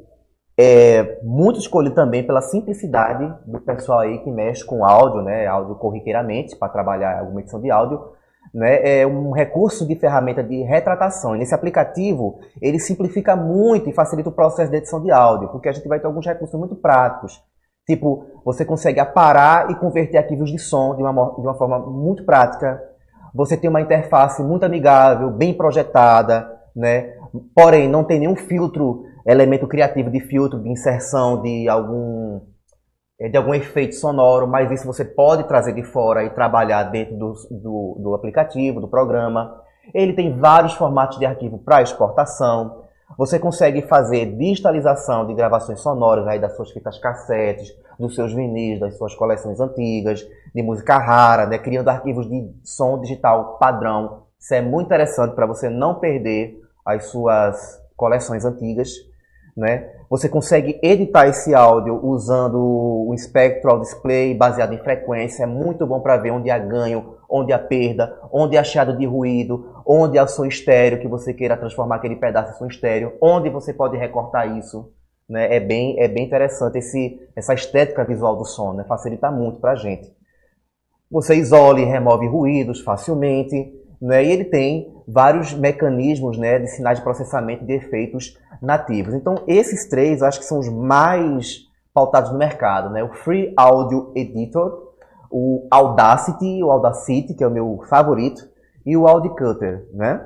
é 0.57 1.19
muito 1.23 1.59
escolhido 1.59 1.95
também 1.95 2.25
pela 2.25 2.41
simplicidade 2.41 3.31
do 3.45 3.61
pessoal 3.61 3.99
aí 3.99 4.17
que 4.19 4.31
mexe 4.31 4.65
com 4.65 4.83
áudio, 4.83 5.21
né, 5.21 5.45
áudio 5.47 5.75
corriqueiramente, 5.75 6.55
para 6.55 6.67
trabalhar 6.67 7.19
alguma 7.19 7.41
edição 7.41 7.61
de 7.61 7.69
áudio. 7.69 8.01
Né, 8.51 9.01
é 9.01 9.05
um 9.05 9.31
recurso 9.31 9.87
de 9.87 9.95
ferramenta 9.95 10.43
de 10.43 10.63
retratação. 10.63 11.35
E 11.35 11.39
nesse 11.39 11.53
aplicativo, 11.53 12.39
ele 12.59 12.79
simplifica 12.79 13.35
muito 13.35 13.89
e 13.89 13.93
facilita 13.93 14.29
o 14.29 14.33
processo 14.33 14.71
de 14.71 14.77
edição 14.77 15.01
de 15.01 15.11
áudio, 15.11 15.49
porque 15.49 15.69
a 15.69 15.71
gente 15.71 15.87
vai 15.87 15.99
ter 15.99 16.07
alguns 16.07 16.25
recursos 16.25 16.57
muito 16.59 16.75
práticos 16.75 17.39
Tipo, 17.89 18.23
você 18.45 18.63
consegue 18.63 18.99
aparar 18.99 19.71
e 19.71 19.75
converter 19.75 20.19
arquivos 20.19 20.51
de 20.51 20.59
som 20.59 20.95
de 20.95 21.01
uma, 21.01 21.11
de 21.11 21.41
uma 21.41 21.55
forma 21.55 21.79
muito 21.79 22.23
prática. 22.23 22.79
Você 23.33 23.57
tem 23.57 23.67
uma 23.67 23.81
interface 23.81 24.43
muito 24.43 24.63
amigável, 24.63 25.31
bem 25.31 25.55
projetada, 25.55 26.47
né? 26.75 27.15
Porém, 27.55 27.89
não 27.89 28.03
tem 28.03 28.19
nenhum 28.19 28.35
filtro, 28.35 29.05
elemento 29.25 29.67
criativo 29.67 30.11
de 30.11 30.19
filtro, 30.19 30.61
de 30.61 30.69
inserção 30.69 31.41
de 31.41 31.67
algum 31.67 32.41
é, 33.19 33.27
de 33.27 33.35
algum 33.35 33.55
efeito 33.55 33.95
sonoro, 33.95 34.47
mas 34.47 34.69
isso 34.69 34.85
você 34.85 35.03
pode 35.03 35.45
trazer 35.45 35.73
de 35.73 35.81
fora 35.81 36.23
e 36.23 36.29
trabalhar 36.29 36.83
dentro 36.83 37.17
do, 37.17 37.33
do, 37.49 37.97
do 38.03 38.13
aplicativo, 38.13 38.79
do 38.79 38.87
programa. 38.87 39.63
Ele 39.95 40.13
tem 40.13 40.37
vários 40.37 40.75
formatos 40.75 41.17
de 41.17 41.25
arquivo 41.25 41.57
para 41.57 41.81
exportação. 41.81 42.78
Você 43.17 43.37
consegue 43.37 43.81
fazer 43.81 44.37
digitalização 44.37 45.25
de 45.27 45.33
gravações 45.33 45.81
sonoras 45.81 46.27
aí 46.27 46.39
das 46.39 46.55
suas 46.55 46.71
fitas 46.71 46.97
cassetes, 46.97 47.75
dos 47.99 48.15
seus 48.15 48.33
vinis, 48.33 48.79
das 48.79 48.97
suas 48.97 49.13
coleções 49.13 49.59
antigas, 49.59 50.25
de 50.53 50.63
música 50.63 50.97
rara, 50.97 51.45
né? 51.45 51.57
criando 51.57 51.89
arquivos 51.89 52.29
de 52.29 52.49
som 52.63 52.99
digital 53.01 53.57
padrão. 53.59 54.23
Isso 54.39 54.53
é 54.53 54.61
muito 54.61 54.85
interessante 54.85 55.35
para 55.35 55.45
você 55.45 55.69
não 55.69 55.95
perder 55.95 56.61
as 56.85 57.05
suas 57.05 57.81
coleções 57.97 58.45
antigas. 58.45 58.89
Né? 59.57 59.98
Você 60.09 60.27
consegue 60.27 60.79
editar 60.81 61.27
esse 61.27 61.53
áudio 61.53 62.03
usando 62.03 62.57
o 62.57 63.15
Spectral 63.15 63.79
Display 63.79 64.33
baseado 64.33 64.73
em 64.73 64.79
frequência. 64.79 65.43
É 65.43 65.45
muito 65.45 65.85
bom 65.85 65.99
para 65.99 66.17
ver 66.17 66.31
onde 66.31 66.49
há 66.49 66.57
ganho, 66.57 67.17
onde 67.29 67.53
há 67.53 67.59
perda, 67.59 68.19
onde 68.33 68.57
há 68.57 68.63
chiado 68.63 68.97
de 68.97 69.05
ruído, 69.05 69.71
onde 69.85 70.17
há 70.17 70.25
som 70.25 70.45
estéreo 70.45 70.99
que 70.99 71.07
você 71.07 71.31
queira 71.31 71.55
transformar 71.55 71.97
aquele 71.97 72.15
pedaço 72.15 72.53
em 72.53 72.57
som 72.57 72.65
estéreo, 72.65 73.13
onde 73.21 73.51
você 73.51 73.71
pode 73.71 73.97
recortar 73.97 74.57
isso. 74.57 74.91
Né? 75.29 75.55
É, 75.55 75.59
bem, 75.59 75.99
é 75.99 76.07
bem 76.07 76.25
interessante 76.25 76.79
esse, 76.79 77.21
essa 77.35 77.53
estética 77.53 78.03
visual 78.03 78.35
do 78.35 78.45
som, 78.45 78.73
né? 78.73 78.83
facilita 78.85 79.29
muito 79.29 79.59
para 79.59 79.73
a 79.73 79.75
gente. 79.75 80.11
Você 81.11 81.35
isola 81.35 81.79
e 81.79 81.85
remove 81.85 82.27
ruídos 82.27 82.81
facilmente, 82.81 83.78
né? 84.01 84.23
e 84.23 84.31
ele 84.31 84.45
tem 84.45 84.93
vários 85.07 85.53
mecanismos 85.53 86.37
né, 86.37 86.59
de 86.59 86.67
sinais 86.67 86.99
de 86.99 87.03
processamento 87.03 87.65
de 87.65 87.73
efeitos 87.73 88.37
nativos. 88.61 89.13
Então, 89.13 89.43
esses 89.47 89.87
três 89.89 90.21
eu 90.21 90.27
acho 90.27 90.39
que 90.39 90.45
são 90.45 90.59
os 90.59 90.69
mais 90.69 91.67
pautados 91.93 92.31
no 92.31 92.37
mercado. 92.37 92.89
Né? 92.89 93.03
O 93.03 93.13
Free 93.13 93.53
Audio 93.57 94.11
Editor, 94.15 94.89
o 95.31 95.67
Audacity, 95.71 96.63
o 96.63 96.71
Audacity, 96.71 97.33
que 97.33 97.43
é 97.43 97.47
o 97.47 97.51
meu 97.51 97.79
favorito, 97.89 98.47
e 98.85 98.95
o 98.95 99.07
Audi 99.07 99.29
Cutter. 99.29 99.87
Né? 99.93 100.19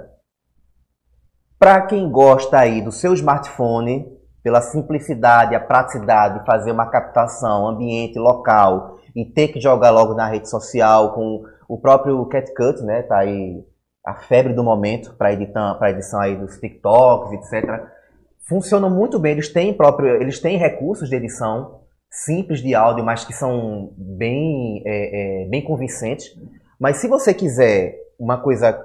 Para 1.58 1.82
quem 1.82 2.12
gosta 2.12 2.60
aí 2.60 2.82
do 2.82 2.92
seu 2.92 3.14
smartphone, 3.14 4.06
pela 4.44 4.62
simplicidade, 4.62 5.56
a 5.56 5.60
praticidade 5.60 6.40
de 6.40 6.46
fazer 6.46 6.72
uma 6.72 6.90
captação 6.90 7.68
ambiente 7.68 8.20
local 8.20 8.98
e 9.16 9.26
ter 9.26 9.48
que 9.48 9.62
jogar 9.62 9.92
logo 9.92 10.14
na 10.14 10.28
rede 10.28 10.50
social 10.50 11.14
com 11.14 11.44
o 11.68 11.78
próprio 11.78 12.26
CatCut, 12.26 12.82
né? 12.84 13.04
Tá 13.04 13.20
aí 13.20 13.64
a 14.06 14.16
febre 14.16 14.54
do 14.54 14.64
momento 14.64 15.16
para 15.16 15.34
edição, 15.34 15.78
para 15.78 15.92
edição 15.92 16.20
aí 16.20 16.36
dos 16.36 16.58
TikToks, 16.60 17.32
etc. 17.34 17.84
Funcionam 18.48 18.90
muito 18.90 19.18
bem. 19.20 19.32
Eles 19.34 19.52
têm 19.52 19.74
próprio, 19.74 20.22
eles 20.22 20.40
têm 20.40 20.58
recursos 20.58 21.10
de 21.10 21.16
edição 21.16 21.82
simples 22.10 22.62
de 22.62 22.76
áudio, 22.76 23.04
mas 23.04 23.26
que 23.26 23.34
são 23.34 23.92
bem, 23.98 24.84
é, 24.86 25.44
é, 25.44 25.50
bem 25.50 25.64
convincentes. 25.64 26.28
Mas 26.80 26.98
se 26.98 27.08
você 27.08 27.34
quiser 27.34 27.98
uma 28.20 28.38
coisa, 28.38 28.80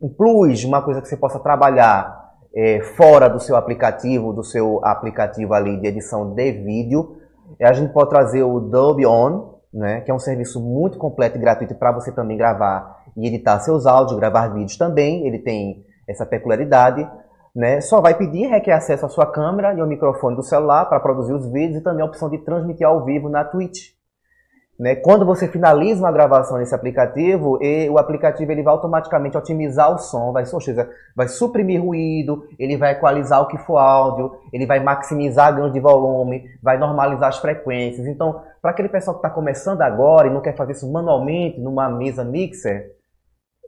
um 0.00 0.08
plus, 0.08 0.64
uma 0.64 0.82
coisa 0.82 1.00
que 1.00 1.08
você 1.08 1.16
possa 1.16 1.38
trabalhar 1.38 2.26
é, 2.54 2.80
fora 2.96 3.28
do 3.28 3.40
seu 3.40 3.56
aplicativo, 3.56 4.32
do 4.32 4.42
seu 4.42 4.84
aplicativo 4.84 5.54
ali 5.54 5.80
de 5.80 5.86
edição 5.86 6.34
de 6.34 6.52
vídeo, 6.52 7.16
a 7.60 7.72
gente 7.72 7.92
pode 7.92 8.10
trazer 8.10 8.42
o 8.42 8.60
Dolby 8.60 9.06
On, 9.06 9.55
né, 9.76 10.00
que 10.00 10.10
é 10.10 10.14
um 10.14 10.18
serviço 10.18 10.58
muito 10.58 10.96
completo 10.96 11.36
e 11.36 11.40
gratuito 11.40 11.74
para 11.74 11.92
você 11.92 12.10
também 12.10 12.36
gravar 12.36 13.04
e 13.14 13.26
editar 13.26 13.60
seus 13.60 13.86
áudios, 13.86 14.18
gravar 14.18 14.48
vídeos 14.48 14.76
também. 14.76 15.26
Ele 15.26 15.38
tem 15.38 15.84
essa 16.08 16.24
peculiaridade. 16.24 17.06
Né? 17.54 17.80
Só 17.80 18.00
vai 18.00 18.14
pedir, 18.14 18.46
requer 18.48 18.72
acesso 18.72 19.06
à 19.06 19.08
sua 19.08 19.30
câmera 19.30 19.74
e 19.74 19.80
ao 19.80 19.86
microfone 19.86 20.36
do 20.36 20.42
celular 20.42 20.86
para 20.86 21.00
produzir 21.00 21.32
os 21.32 21.50
vídeos 21.50 21.80
e 21.80 21.82
também 21.82 22.02
a 22.02 22.06
opção 22.06 22.28
de 22.28 22.38
transmitir 22.38 22.86
ao 22.86 23.04
vivo 23.04 23.28
na 23.28 23.44
Twitch. 23.44 23.95
Né? 24.78 24.94
Quando 24.94 25.24
você 25.24 25.48
finaliza 25.48 26.00
uma 26.00 26.12
gravação 26.12 26.58
nesse 26.58 26.74
aplicativo, 26.74 27.58
e 27.62 27.88
o 27.88 27.98
aplicativo 27.98 28.52
ele 28.52 28.62
vai 28.62 28.74
automaticamente 28.74 29.36
otimizar 29.36 29.92
o 29.92 29.98
som, 29.98 30.32
vai, 30.32 30.44
seja, 30.44 30.88
vai 31.14 31.28
suprimir 31.28 31.82
ruído, 31.82 32.46
ele 32.58 32.76
vai 32.76 32.92
equalizar 32.92 33.40
o 33.40 33.46
que 33.46 33.56
for 33.58 33.78
áudio, 33.78 34.32
ele 34.52 34.66
vai 34.66 34.78
maximizar 34.78 35.54
ganho 35.54 35.72
de 35.72 35.80
volume, 35.80 36.44
vai 36.62 36.76
normalizar 36.76 37.30
as 37.30 37.38
frequências. 37.38 38.06
Então, 38.06 38.42
para 38.60 38.72
aquele 38.72 38.88
pessoal 38.88 39.16
que 39.16 39.26
está 39.26 39.30
começando 39.30 39.80
agora 39.80 40.28
e 40.28 40.30
não 40.30 40.42
quer 40.42 40.54
fazer 40.54 40.72
isso 40.72 40.90
manualmente 40.92 41.58
numa 41.58 41.88
mesa 41.88 42.22
mixer, 42.22 42.92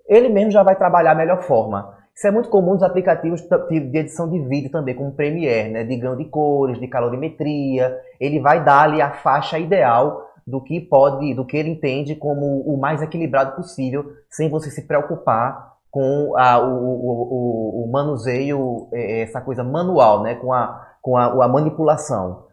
ele 0.06 0.28
mesmo 0.28 0.50
já 0.50 0.62
vai 0.62 0.76
trabalhar 0.76 1.12
a 1.12 1.14
melhor 1.14 1.42
forma. 1.42 1.96
Isso 2.14 2.26
é 2.26 2.30
muito 2.32 2.48
comum 2.48 2.72
nos 2.72 2.82
aplicativos 2.82 3.40
de 3.70 3.98
edição 3.98 4.28
de 4.28 4.40
vídeo 4.40 4.72
também, 4.72 4.92
como 4.92 5.10
o 5.10 5.14
Premiere, 5.14 5.70
né? 5.70 5.84
de 5.84 5.96
ganho 5.96 6.16
de 6.16 6.24
cores, 6.24 6.80
de 6.80 6.88
calorimetria. 6.88 7.96
Ele 8.18 8.40
vai 8.40 8.64
dar 8.64 8.82
ali 8.82 9.00
a 9.00 9.12
faixa 9.12 9.56
ideal 9.56 10.27
do 10.48 10.60
que 10.62 10.80
pode, 10.80 11.34
do 11.34 11.44
que 11.44 11.56
ele 11.56 11.70
entende 11.70 12.14
como 12.14 12.60
o 12.62 12.78
mais 12.78 13.02
equilibrado 13.02 13.54
possível, 13.54 14.04
sem 14.30 14.48
você 14.48 14.70
se 14.70 14.86
preocupar 14.86 15.76
com 15.90 16.34
a, 16.36 16.58
o, 16.58 16.74
o, 16.74 17.84
o, 17.84 17.90
manuseio, 17.90 18.88
é, 18.92 19.22
essa 19.22 19.40
coisa 19.40 19.64
manual, 19.64 20.22
né? 20.22 20.34
com, 20.34 20.52
a, 20.52 20.86
com 21.02 21.16
a, 21.16 21.44
a 21.44 21.48
manipulação. 21.48 22.46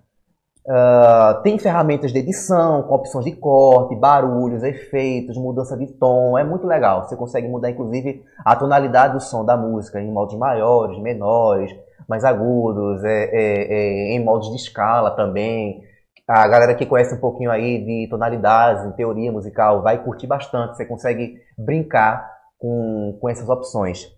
Uh, 0.67 1.43
tem 1.43 1.59
ferramentas 1.59 2.11
de 2.11 2.17
edição, 2.17 2.81
com 2.83 2.95
opções 2.95 3.23
de 3.23 3.33
corte, 3.33 3.95
barulhos, 3.95 4.63
efeitos, 4.63 5.37
mudança 5.37 5.77
de 5.77 5.85
tom. 5.87 6.37
É 6.37 6.43
muito 6.43 6.65
legal. 6.65 7.03
Você 7.03 7.15
consegue 7.15 7.47
mudar, 7.47 7.69
inclusive, 7.69 8.23
a 8.43 8.55
tonalidade 8.55 9.13
do 9.13 9.19
som 9.19 9.45
da 9.45 9.55
música 9.55 10.01
em 10.01 10.11
modos 10.11 10.35
maiores, 10.35 10.97
menores, 10.99 11.71
mais 12.07 12.25
agudos, 12.25 13.03
é, 13.03 13.25
é, 13.25 13.73
é, 13.73 14.15
em 14.15 14.23
modos 14.23 14.49
de 14.49 14.55
escala 14.55 15.11
também. 15.11 15.83
A 16.27 16.47
galera 16.47 16.73
que 16.73 16.85
conhece 16.85 17.13
um 17.13 17.19
pouquinho 17.19 17.51
aí 17.51 17.83
de 17.83 18.07
tonalidades, 18.09 18.85
em 18.85 18.91
teoria 18.93 19.31
musical, 19.31 19.81
vai 19.81 20.03
curtir 20.03 20.27
bastante. 20.27 20.75
Você 20.75 20.85
consegue 20.85 21.35
brincar 21.57 22.27
com, 22.57 23.17
com 23.21 23.29
essas 23.29 23.47
opções. 23.47 24.11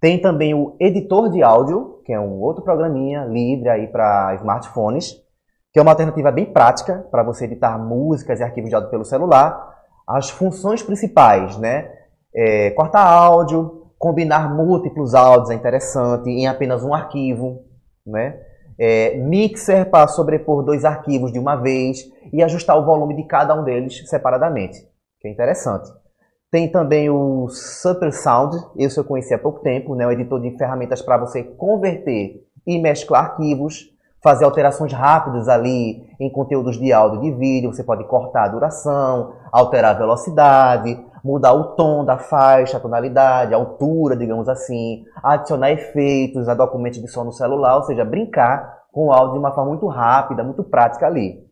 Tem 0.00 0.20
também 0.20 0.54
o 0.54 0.76
editor 0.80 1.30
de 1.30 1.42
áudio, 1.42 2.00
que 2.04 2.12
é 2.12 2.18
um 2.18 2.40
outro 2.40 2.64
programinha 2.64 3.24
livre 3.24 3.68
aí 3.68 3.86
para 3.86 4.34
smartphones 4.36 5.22
que 5.72 5.78
é 5.78 5.82
uma 5.82 5.92
alternativa 5.92 6.30
bem 6.30 6.44
prática 6.44 7.06
para 7.10 7.22
você 7.22 7.46
editar 7.46 7.78
músicas 7.78 8.40
e 8.40 8.42
arquivos 8.42 8.68
de 8.68 8.76
áudio 8.76 8.90
pelo 8.90 9.04
celular. 9.04 9.72
As 10.06 10.28
funções 10.28 10.82
principais, 10.82 11.56
né? 11.56 11.90
É, 12.34 12.70
cortar 12.72 13.02
áudio, 13.02 13.90
combinar 13.98 14.54
múltiplos 14.54 15.14
áudios 15.14 15.50
é 15.50 15.54
interessante 15.54 16.28
em 16.28 16.46
apenas 16.46 16.84
um 16.84 16.92
arquivo, 16.92 17.64
né? 18.06 18.38
É, 18.78 19.16
mixer 19.16 19.90
para 19.90 20.08
sobrepor 20.08 20.62
dois 20.62 20.84
arquivos 20.84 21.32
de 21.32 21.38
uma 21.38 21.56
vez 21.56 21.98
e 22.32 22.42
ajustar 22.42 22.76
o 22.76 22.84
volume 22.84 23.14
de 23.14 23.24
cada 23.24 23.54
um 23.54 23.64
deles 23.64 24.08
separadamente, 24.08 24.78
que 25.20 25.28
é 25.28 25.30
interessante. 25.30 25.88
Tem 26.50 26.70
também 26.70 27.08
o 27.08 27.48
Super 27.48 28.12
Sound, 28.12 28.56
esse 28.76 28.98
eu 28.98 29.04
conheci 29.04 29.32
há 29.32 29.38
pouco 29.38 29.60
tempo, 29.60 29.94
né? 29.94 30.06
um 30.06 30.12
editor 30.12 30.40
de 30.40 30.56
ferramentas 30.56 31.00
para 31.00 31.16
você 31.16 31.42
converter 31.42 32.42
e 32.66 32.78
mesclar 32.78 33.24
arquivos 33.24 33.92
fazer 34.22 34.44
alterações 34.44 34.92
rápidas 34.92 35.48
ali 35.48 36.06
em 36.20 36.30
conteúdos 36.30 36.78
de 36.78 36.92
áudio 36.92 37.18
e 37.18 37.30
de 37.30 37.36
vídeo. 37.36 37.72
Você 37.72 37.82
pode 37.82 38.04
cortar 38.04 38.44
a 38.44 38.48
duração, 38.48 39.34
alterar 39.50 39.96
a 39.96 39.98
velocidade, 39.98 40.98
mudar 41.24 41.52
o 41.52 41.74
tom 41.74 42.04
da 42.04 42.18
faixa, 42.18 42.76
a 42.76 42.80
tonalidade, 42.80 43.54
a 43.54 43.56
altura, 43.56 44.16
digamos 44.16 44.48
assim, 44.48 45.04
adicionar 45.22 45.70
efeitos 45.70 46.48
a 46.48 46.54
documentos 46.54 47.00
de 47.00 47.08
som 47.08 47.24
no 47.24 47.32
celular, 47.32 47.76
ou 47.76 47.82
seja, 47.84 48.04
brincar 48.04 48.82
com 48.90 49.06
o 49.06 49.12
áudio 49.12 49.34
de 49.34 49.38
uma 49.38 49.52
forma 49.52 49.70
muito 49.70 49.86
rápida, 49.86 50.42
muito 50.42 50.64
prática 50.64 51.06
ali. 51.06 51.46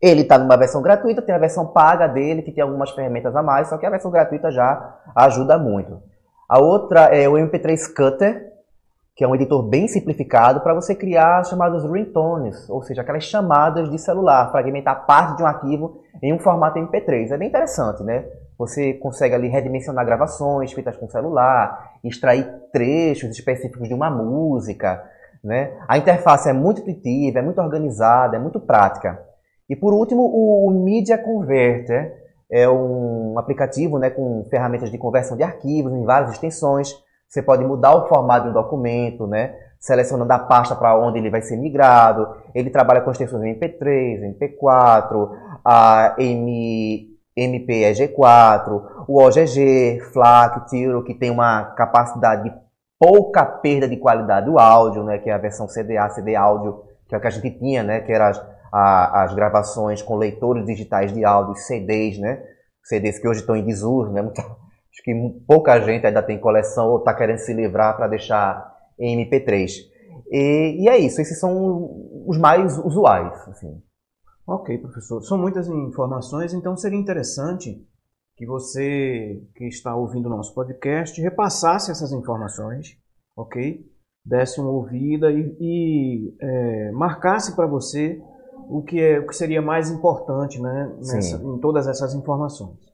Ele 0.00 0.22
está 0.22 0.38
numa 0.38 0.56
versão 0.56 0.82
gratuita, 0.82 1.22
tem 1.22 1.34
a 1.34 1.38
versão 1.38 1.66
paga 1.66 2.06
dele, 2.06 2.42
que 2.42 2.52
tem 2.52 2.62
algumas 2.62 2.90
ferramentas 2.90 3.36
a 3.36 3.42
mais, 3.42 3.68
só 3.68 3.76
que 3.76 3.86
a 3.86 3.90
versão 3.90 4.10
gratuita 4.10 4.50
já 4.50 4.98
ajuda 5.14 5.58
muito. 5.58 6.02
A 6.48 6.58
outra 6.58 7.02
é 7.14 7.28
o 7.28 7.34
MP3 7.34 7.94
Cutter, 7.94 8.49
que 9.14 9.24
é 9.24 9.28
um 9.28 9.34
editor 9.34 9.62
bem 9.62 9.86
simplificado 9.86 10.60
para 10.60 10.74
você 10.74 10.94
criar 10.94 11.40
as 11.40 11.48
chamadas 11.48 11.84
ringtones, 11.84 12.68
ou 12.70 12.82
seja, 12.82 13.02
aquelas 13.02 13.24
chamadas 13.24 13.90
de 13.90 13.98
celular, 13.98 14.50
fragmentar 14.50 15.04
parte 15.04 15.36
de 15.36 15.42
um 15.42 15.46
arquivo 15.46 16.00
em 16.22 16.32
um 16.32 16.38
formato 16.38 16.78
MP3. 16.78 17.30
É 17.30 17.36
bem 17.36 17.48
interessante, 17.48 18.02
né? 18.02 18.24
Você 18.58 18.94
consegue 18.94 19.34
ali 19.34 19.48
redimensionar 19.48 20.04
gravações 20.04 20.72
feitas 20.72 20.96
com 20.96 21.08
celular, 21.08 21.92
extrair 22.04 22.46
trechos 22.72 23.30
específicos 23.30 23.88
de 23.88 23.94
uma 23.94 24.10
música, 24.10 25.02
né? 25.42 25.72
A 25.88 25.98
interface 25.98 26.48
é 26.48 26.52
muito 26.52 26.80
intuitiva, 26.80 27.38
é 27.38 27.42
muito 27.42 27.60
organizada, 27.60 28.36
é 28.36 28.40
muito 28.40 28.60
prática. 28.60 29.20
E 29.68 29.76
por 29.76 29.92
último, 29.92 30.22
o 30.22 30.70
Media 30.84 31.16
Converter 31.16 32.20
é 32.50 32.68
um 32.68 33.38
aplicativo 33.38 33.98
né, 33.98 34.10
com 34.10 34.44
ferramentas 34.50 34.90
de 34.90 34.98
conversão 34.98 35.36
de 35.36 35.42
arquivos 35.42 35.92
em 35.92 36.04
várias 36.04 36.32
extensões, 36.32 36.92
você 37.30 37.40
pode 37.40 37.64
mudar 37.64 37.94
o 37.94 38.08
formato 38.08 38.46
de 38.46 38.50
um 38.50 38.52
documento, 38.52 39.24
né? 39.24 39.54
selecionando 39.78 40.30
a 40.32 40.38
pasta 40.38 40.74
para 40.74 40.98
onde 40.98 41.18
ele 41.18 41.30
vai 41.30 41.40
ser 41.40 41.56
migrado. 41.56 42.28
Ele 42.54 42.68
trabalha 42.68 43.00
com 43.00 43.10
extensões 43.12 43.56
MP3, 43.56 44.36
MP4, 44.36 45.30
a 45.64 46.16
M, 46.18 47.08
MPEG4, 47.38 48.82
o 49.06 49.22
OGG, 49.22 50.00
FLAC, 50.12 50.68
Tiro, 50.68 51.04
que 51.04 51.14
tem 51.14 51.30
uma 51.30 51.66
capacidade 51.76 52.42
de 52.42 52.54
pouca 52.98 53.46
perda 53.46 53.88
de 53.88 53.96
qualidade 53.96 54.46
do 54.46 54.58
áudio, 54.58 55.04
né? 55.04 55.18
que 55.18 55.30
é 55.30 55.32
a 55.32 55.38
versão 55.38 55.68
CDA, 55.68 56.10
CD 56.10 56.34
áudio, 56.34 56.82
que 57.08 57.14
é 57.14 57.18
o 57.18 57.20
que 57.20 57.28
a 57.28 57.30
gente 57.30 57.50
tinha, 57.52 57.84
né? 57.84 58.00
que 58.00 58.12
eram 58.12 58.26
as, 58.26 58.44
as 58.72 59.34
gravações 59.34 60.02
com 60.02 60.16
leitores 60.16 60.66
digitais 60.66 61.12
de 61.12 61.24
áudio, 61.24 61.54
CDs, 61.54 62.18
né? 62.18 62.42
CDs 62.82 63.18
que 63.18 63.28
hoje 63.28 63.40
estão 63.40 63.54
em 63.54 63.64
desuso, 63.64 64.10
né? 64.10 64.22
Acho 64.92 65.02
que 65.04 65.14
pouca 65.46 65.80
gente 65.80 66.06
ainda 66.06 66.22
tem 66.22 66.40
coleção 66.40 66.88
ou 66.90 66.98
está 66.98 67.14
querendo 67.14 67.38
se 67.38 67.54
livrar 67.54 67.96
para 67.96 68.08
deixar 68.08 68.76
em 68.98 69.24
MP3. 69.24 69.70
E, 70.30 70.84
e, 70.84 70.88
é 70.88 70.98
isso, 70.98 71.20
esses 71.20 71.38
são 71.38 72.24
os 72.26 72.36
mais 72.38 72.78
usuais. 72.78 73.32
Assim. 73.48 73.80
Ok, 74.46 74.76
professor. 74.78 75.22
São 75.22 75.38
muitas 75.38 75.68
informações, 75.68 76.52
então 76.52 76.76
seria 76.76 76.98
interessante 76.98 77.86
que 78.36 78.46
você 78.46 79.42
que 79.54 79.66
está 79.66 79.94
ouvindo 79.94 80.26
o 80.26 80.30
nosso 80.30 80.54
podcast 80.54 81.20
repassasse 81.20 81.90
essas 81.90 82.12
informações, 82.12 82.96
ok? 83.36 83.84
Desse 84.24 84.60
uma 84.60 84.70
ouvida 84.70 85.30
e, 85.30 85.56
e 85.60 86.36
é, 86.40 86.90
marcasse 86.92 87.54
para 87.54 87.66
você 87.66 88.20
o 88.68 88.82
que, 88.82 89.00
é, 89.00 89.18
o 89.18 89.26
que 89.26 89.36
seria 89.36 89.60
mais 89.60 89.90
importante 89.90 90.60
né, 90.60 90.92
nessa, 90.98 91.36
em 91.36 91.58
todas 91.58 91.86
essas 91.86 92.14
informações. 92.14 92.89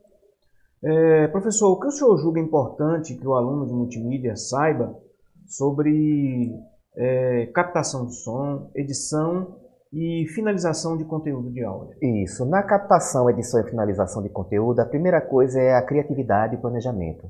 É, 0.88 1.26
professor, 1.26 1.72
o 1.72 1.80
que 1.80 1.88
o 1.88 1.90
senhor 1.90 2.16
julga 2.16 2.38
importante 2.38 3.16
que 3.16 3.26
o 3.26 3.34
aluno 3.34 3.66
de 3.66 3.72
multimídia 3.72 4.36
saiba 4.36 4.96
sobre 5.44 6.54
é, 6.96 7.46
captação 7.46 8.06
de 8.06 8.14
som, 8.14 8.70
edição 8.72 9.56
e 9.92 10.26
finalização 10.28 10.96
de 10.96 11.04
conteúdo 11.04 11.50
de 11.50 11.64
áudio? 11.64 11.96
Isso. 12.00 12.46
Na 12.46 12.62
captação, 12.62 13.28
edição 13.28 13.60
e 13.60 13.68
finalização 13.68 14.22
de 14.22 14.28
conteúdo, 14.28 14.78
a 14.78 14.86
primeira 14.86 15.20
coisa 15.20 15.60
é 15.60 15.74
a 15.74 15.82
criatividade 15.82 16.54
e 16.54 16.58
planejamento. 16.58 17.28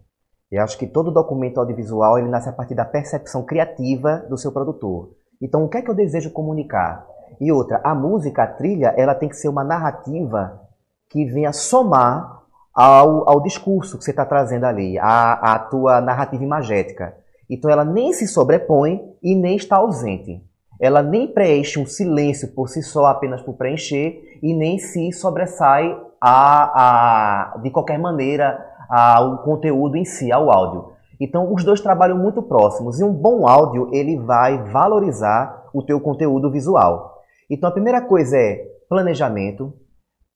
Eu 0.53 0.63
acho 0.63 0.77
que 0.77 0.87
todo 0.87 1.11
documento 1.11 1.59
audiovisual 1.59 2.19
ele 2.19 2.29
nasce 2.29 2.51
a 2.51 2.53
partir 2.53 2.75
da 2.75 2.85
percepção 2.85 3.43
criativa 3.43 4.19
do 4.29 4.37
seu 4.37 4.53
produtor. 4.53 5.13
Então, 5.41 5.65
o 5.65 5.69
que 5.71 5.79
é 5.79 5.83
que 5.83 5.91
eu 5.91 5.95
desejo 5.95 6.31
comunicar? 6.31 7.07
E 7.41 7.51
outra, 7.51 7.81
a 7.83 7.95
música, 7.95 8.43
a 8.43 8.47
trilha, 8.47 8.93
ela 8.99 9.15
tem 9.15 9.31
que 9.31 9.37
ser 9.37 9.49
uma 9.49 9.65
narrativa 9.65 10.61
que 11.09 11.25
venha 11.25 11.55
somar 11.55 12.37
ao, 12.77 13.27
ao 13.27 13.41
discurso 13.41 13.97
que 13.97 14.05
você 14.05 14.11
está 14.11 14.27
trazendo 14.27 14.65
ali, 14.65 14.99
a, 14.99 15.55
a 15.55 15.59
tua 15.59 15.99
narrativa 16.03 16.45
imagética. 16.45 17.17
Então 17.49 17.71
ela 17.71 17.85
nem 17.85 18.13
se 18.13 18.29
sobrepõe 18.29 19.01
e 19.23 19.35
nem 19.35 19.57
está 19.57 19.77
ausente. 19.77 20.45
Ela 20.79 21.03
nem 21.03 21.27
preenche 21.27 21.81
um 21.81 21.87
silêncio 21.87 22.53
por 22.55 22.69
si 22.69 22.83
só, 22.83 23.07
apenas 23.07 23.41
por 23.41 23.55
preencher, 23.55 24.39
e 24.43 24.53
nem 24.53 24.79
se 24.79 25.11
sobressai 25.11 25.99
a, 26.21 27.55
a, 27.55 27.59
de 27.63 27.71
qualquer 27.71 27.99
maneira 27.99 28.63
ao 28.91 29.39
conteúdo 29.39 29.97
em 29.97 30.05
si, 30.05 30.31
ao 30.31 30.51
áudio. 30.51 30.93
Então 31.19 31.51
os 31.55 31.65
dois 31.65 31.81
trabalham 31.81 32.19
muito 32.19 32.43
próximos 32.43 33.01
e 33.01 33.05
um 33.05 33.13
bom 33.13 33.49
áudio 33.49 33.89
ele 33.91 34.19
vai 34.19 34.63
valorizar 34.65 35.65
o 35.73 35.83
teu 35.83 35.99
conteúdo 35.99 36.51
visual. 36.51 37.23
Então 37.49 37.71
a 37.71 37.73
primeira 37.73 38.03
coisa 38.03 38.37
é 38.37 38.63
planejamento, 38.87 39.73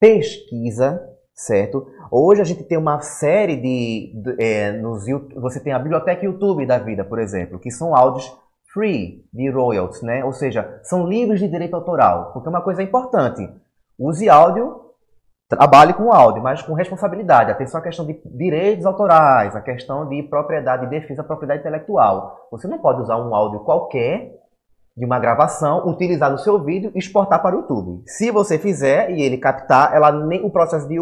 pesquisa, 0.00 1.09
certo? 1.40 1.86
Hoje 2.10 2.42
a 2.42 2.44
gente 2.44 2.62
tem 2.64 2.76
uma 2.76 3.00
série 3.00 3.56
de, 3.56 4.12
de 4.14 4.42
é, 4.42 4.72
nos, 4.72 5.04
você 5.36 5.58
tem 5.58 5.72
a 5.72 5.78
biblioteca 5.78 6.24
YouTube 6.24 6.66
da 6.66 6.78
vida, 6.78 7.02
por 7.02 7.18
exemplo, 7.18 7.58
que 7.58 7.70
são 7.70 7.96
áudios 7.96 8.30
free 8.72 9.24
de 9.32 9.50
royalties, 9.50 10.02
né? 10.02 10.24
Ou 10.24 10.32
seja, 10.32 10.80
são 10.82 11.06
livres 11.06 11.40
de 11.40 11.48
direito 11.48 11.74
autoral, 11.74 12.32
porque 12.32 12.48
uma 12.48 12.60
coisa 12.60 12.82
importante, 12.82 13.48
use 13.98 14.28
áudio, 14.28 14.82
trabalhe 15.48 15.94
com 15.94 16.12
áudio, 16.12 16.42
mas 16.42 16.60
com 16.60 16.74
responsabilidade. 16.74 17.50
Atenção 17.50 17.80
à 17.80 17.82
questão 17.82 18.06
de 18.06 18.20
direitos 18.26 18.84
autorais, 18.84 19.56
a 19.56 19.62
questão 19.62 20.06
de 20.08 20.22
propriedade, 20.24 20.84
de 20.84 20.90
defesa 20.90 21.22
da 21.22 21.26
propriedade 21.26 21.60
intelectual. 21.60 22.48
Você 22.52 22.68
não 22.68 22.78
pode 22.78 23.00
usar 23.00 23.16
um 23.16 23.34
áudio 23.34 23.60
qualquer 23.60 24.40
de 24.96 25.06
uma 25.06 25.18
gravação, 25.18 25.88
utilizar 25.88 26.30
no 26.30 26.38
seu 26.38 26.62
vídeo 26.62 26.92
e 26.94 26.98
exportar 26.98 27.40
para 27.40 27.56
o 27.56 27.60
YouTube. 27.60 28.02
Se 28.06 28.30
você 28.30 28.58
fizer 28.58 29.10
e 29.10 29.22
ele 29.22 29.38
captar, 29.38 29.94
ela 29.94 30.12
nem 30.12 30.44
o 30.44 30.50
processo 30.50 30.86
de, 30.86 30.96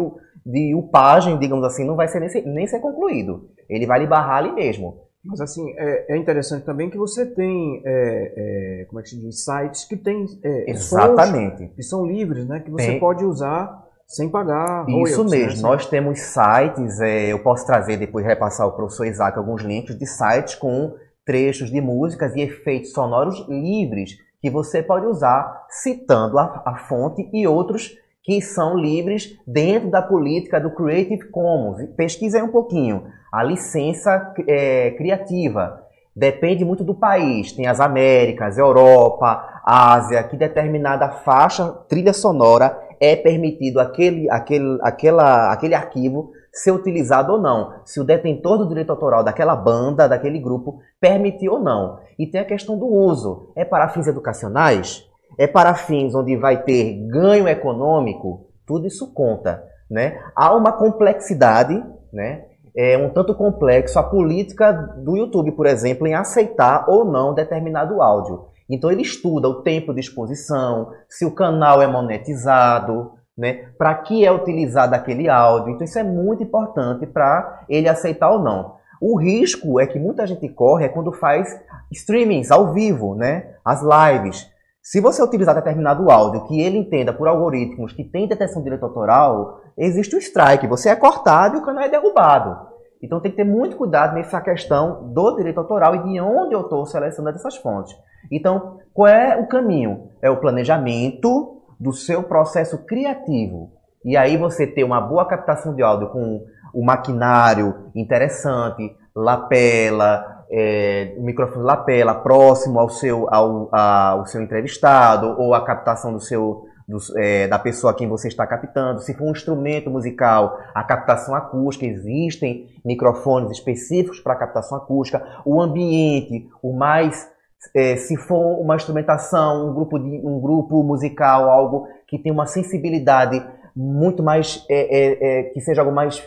de 0.45 0.73
upagem, 0.75 1.37
digamos 1.37 1.65
assim, 1.65 1.85
não 1.85 1.95
vai 1.95 2.07
ser 2.07 2.19
nem, 2.19 2.29
ser 2.29 2.45
nem 2.45 2.67
ser 2.67 2.79
concluído. 2.79 3.49
Ele 3.69 3.85
vai 3.85 3.99
lhe 3.99 4.07
barrar 4.07 4.37
ali 4.37 4.51
mesmo. 4.51 5.09
Mas 5.23 5.41
assim, 5.41 5.73
é, 5.77 6.13
é 6.13 6.17
interessante 6.17 6.65
também 6.65 6.89
que 6.89 6.97
você 6.97 7.25
tem, 7.25 7.81
é, 7.85 8.81
é, 8.81 8.85
como 8.85 8.99
é 8.99 9.03
que 9.03 9.09
se 9.09 9.19
diz, 9.19 9.43
sites 9.43 9.85
que 9.85 9.97
tem 9.97 10.25
é, 10.43 10.71
Exatamente. 10.71 11.67
que 11.75 11.83
são 11.83 12.05
livres, 12.05 12.47
né? 12.47 12.61
Que 12.61 12.71
você 12.71 12.87
tem. 12.87 12.99
pode 12.99 13.25
usar 13.25 13.85
sem 14.07 14.29
pagar 14.29 14.85
Isso 15.05 15.23
né, 15.25 15.37
mesmo. 15.37 15.61
Né? 15.61 15.69
Nós 15.69 15.85
temos 15.85 16.19
sites, 16.19 16.99
é, 16.99 17.31
eu 17.31 17.43
posso 17.43 17.65
trazer 17.65 17.97
depois, 17.97 18.25
repassar 18.25 18.65
ao 18.65 18.75
professor 18.75 19.05
Isaac 19.05 19.37
alguns 19.37 19.61
links 19.61 19.97
de 19.97 20.05
sites 20.07 20.55
com 20.55 20.95
trechos 21.25 21.69
de 21.69 21.79
músicas 21.79 22.35
e 22.35 22.41
efeitos 22.41 22.91
sonoros 22.91 23.45
livres 23.47 24.17
que 24.41 24.49
você 24.49 24.81
pode 24.81 25.05
usar 25.05 25.65
citando 25.69 26.39
a, 26.39 26.63
a 26.65 26.77
fonte 26.87 27.29
e 27.31 27.45
outros 27.45 27.95
que 28.29 28.43
são 28.43 28.77
livres 28.77 29.35
dentro 29.47 29.89
da 29.89 30.03
política 30.03 30.61
do 30.61 30.69
Creative 30.69 31.31
Commons. 31.31 31.83
Pesquisa 31.97 32.37
aí 32.37 32.43
um 32.43 32.51
pouquinho. 32.51 33.05
A 33.33 33.41
licença 33.41 34.35
é, 34.47 34.91
criativa 34.91 35.81
depende 36.15 36.63
muito 36.63 36.83
do 36.83 36.93
país. 36.93 37.51
Tem 37.53 37.65
as 37.65 37.79
Américas, 37.79 38.59
Europa, 38.59 39.61
Ásia, 39.65 40.21
que 40.21 40.37
determinada 40.37 41.09
faixa, 41.09 41.69
trilha 41.89 42.13
sonora, 42.13 42.79
é 42.99 43.15
permitido 43.15 43.79
aquele, 43.79 44.29
aquele, 44.29 44.77
aquela, 44.83 45.51
aquele 45.51 45.73
arquivo 45.73 46.29
ser 46.53 46.69
utilizado 46.71 47.33
ou 47.33 47.41
não. 47.41 47.81
Se 47.83 47.99
o 47.99 48.03
detentor 48.03 48.59
do 48.59 48.67
direito 48.67 48.91
autoral 48.91 49.23
daquela 49.23 49.55
banda, 49.55 50.07
daquele 50.07 50.37
grupo, 50.37 50.81
permitir 51.01 51.49
ou 51.49 51.59
não. 51.59 51.97
E 52.19 52.27
tem 52.27 52.41
a 52.41 52.45
questão 52.45 52.77
do 52.77 52.85
uso. 52.85 53.51
É 53.55 53.65
para 53.65 53.89
fins 53.89 54.05
educacionais? 54.05 55.08
É 55.37 55.47
para 55.47 55.73
fins 55.75 56.13
onde 56.15 56.35
vai 56.35 56.63
ter 56.63 57.07
ganho 57.07 57.47
econômico? 57.47 58.47
Tudo 58.65 58.87
isso 58.87 59.13
conta. 59.13 59.63
Né? 59.89 60.19
Há 60.35 60.53
uma 60.55 60.71
complexidade, 60.71 61.83
né? 62.13 62.45
é 62.75 62.97
um 62.97 63.09
tanto 63.09 63.35
complexo 63.35 63.97
a 63.99 64.03
política 64.03 64.71
do 64.71 65.17
YouTube, 65.17 65.51
por 65.51 65.65
exemplo, 65.65 66.07
em 66.07 66.13
aceitar 66.13 66.85
ou 66.87 67.03
não 67.03 67.33
determinado 67.33 68.01
áudio. 68.01 68.45
Então 68.69 68.91
ele 68.91 69.01
estuda 69.01 69.49
o 69.49 69.61
tempo 69.63 69.93
de 69.93 69.99
exposição, 69.99 70.91
se 71.09 71.25
o 71.25 71.33
canal 71.33 71.81
é 71.81 71.87
monetizado, 71.87 73.11
né? 73.37 73.65
Para 73.77 73.95
que 73.95 74.25
é 74.25 74.31
utilizado 74.31 74.93
aquele 74.93 75.27
áudio. 75.27 75.73
Então 75.73 75.85
isso 75.85 75.97
é 75.97 76.03
muito 76.03 76.43
importante 76.43 77.07
para 77.07 77.65
ele 77.67 77.89
aceitar 77.89 78.29
ou 78.31 78.39
não. 78.39 78.75
O 79.01 79.17
risco 79.17 79.79
é 79.79 79.87
que 79.87 79.97
muita 79.97 80.27
gente 80.27 80.47
corre 80.49 80.85
é 80.85 80.89
quando 80.89 81.11
faz 81.11 81.49
streamings 81.91 82.51
ao 82.51 82.73
vivo, 82.73 83.15
né? 83.15 83.55
As 83.63 83.81
lives. 83.81 84.49
Se 84.89 84.99
você 84.99 85.21
utilizar 85.21 85.53
determinado 85.53 86.09
áudio 86.09 86.45
que 86.47 86.59
ele 86.59 86.79
entenda 86.79 87.13
por 87.13 87.27
algoritmos 87.27 87.93
que 87.93 88.03
tem 88.03 88.27
detecção 88.27 88.59
de 88.59 88.63
direito 88.63 88.85
autoral, 88.85 89.61
existe 89.77 90.15
o 90.15 90.17
strike. 90.17 90.65
Você 90.65 90.89
é 90.89 90.95
cortado 90.95 91.57
e 91.57 91.59
o 91.59 91.63
canal 91.63 91.83
é 91.83 91.89
derrubado. 91.89 92.57
Então 92.99 93.21
tem 93.21 93.29
que 93.29 93.37
ter 93.37 93.43
muito 93.43 93.77
cuidado 93.77 94.15
nessa 94.15 94.41
questão 94.41 95.13
do 95.13 95.35
direito 95.35 95.59
autoral 95.59 95.93
e 95.93 96.01
de 96.01 96.19
onde 96.19 96.55
eu 96.55 96.61
estou 96.61 96.87
selecionando 96.87 97.37
essas 97.37 97.55
fontes. 97.57 97.95
Então, 98.31 98.79
qual 98.91 99.07
é 99.07 99.37
o 99.37 99.47
caminho? 99.47 100.09
É 100.23 100.29
o 100.31 100.39
planejamento, 100.41 101.61
do 101.79 101.93
seu 101.93 102.23
processo 102.23 102.83
criativo. 102.85 103.71
E 104.03 104.17
aí 104.17 104.37
você 104.37 104.65
ter 104.65 104.83
uma 104.83 104.99
boa 104.99 105.27
captação 105.27 105.75
de 105.75 105.83
áudio 105.83 106.09
com 106.09 106.43
o 106.73 106.83
maquinário 106.83 107.91
interessante, 107.93 108.97
lapela, 109.15 110.38
é, 110.51 111.13
o 111.17 111.23
microfone 111.23 111.63
lapela 111.63 112.15
próximo 112.15 112.79
ao 112.79 112.89
seu, 112.89 113.27
ao, 113.33 113.69
ao 113.73 114.25
seu 114.25 114.41
entrevistado, 114.41 115.35
ou 115.39 115.53
a 115.53 115.63
captação 115.63 116.11
do 116.11 116.19
seu, 116.19 116.65
do, 116.87 116.97
é, 117.17 117.47
da 117.47 117.59
pessoa 117.59 117.91
a 117.91 117.95
quem 117.95 118.07
você 118.07 118.27
está 118.27 118.47
captando. 118.47 119.01
Se 119.01 119.13
for 119.13 119.25
um 119.25 119.31
instrumento 119.31 119.89
musical, 119.89 120.57
a 120.73 120.83
captação 120.83 121.35
acústica, 121.35 121.85
existem 121.85 122.67
microfones 122.83 123.51
específicos 123.51 124.19
para 124.19 124.35
captação 124.35 124.77
acústica. 124.77 125.23
O 125.45 125.61
ambiente, 125.61 126.49
o 126.63 126.73
mais 126.73 127.29
é, 127.75 127.97
se 127.97 128.15
for 128.15 128.59
uma 128.59 128.75
instrumentação, 128.75 129.69
um 129.69 129.73
grupo, 129.73 129.99
de, 129.99 130.25
um 130.25 130.39
grupo 130.39 130.81
musical, 130.83 131.49
algo 131.49 131.87
que 132.07 132.17
tem 132.17 132.31
uma 132.31 132.45
sensibilidade 132.45 133.45
muito 133.75 134.23
mais, 134.23 134.65
é, 134.69 134.79
é, 134.79 135.39
é 135.39 135.43
que 135.43 135.61
seja 135.61 135.81
algo 135.81 135.93
mais, 135.93 136.23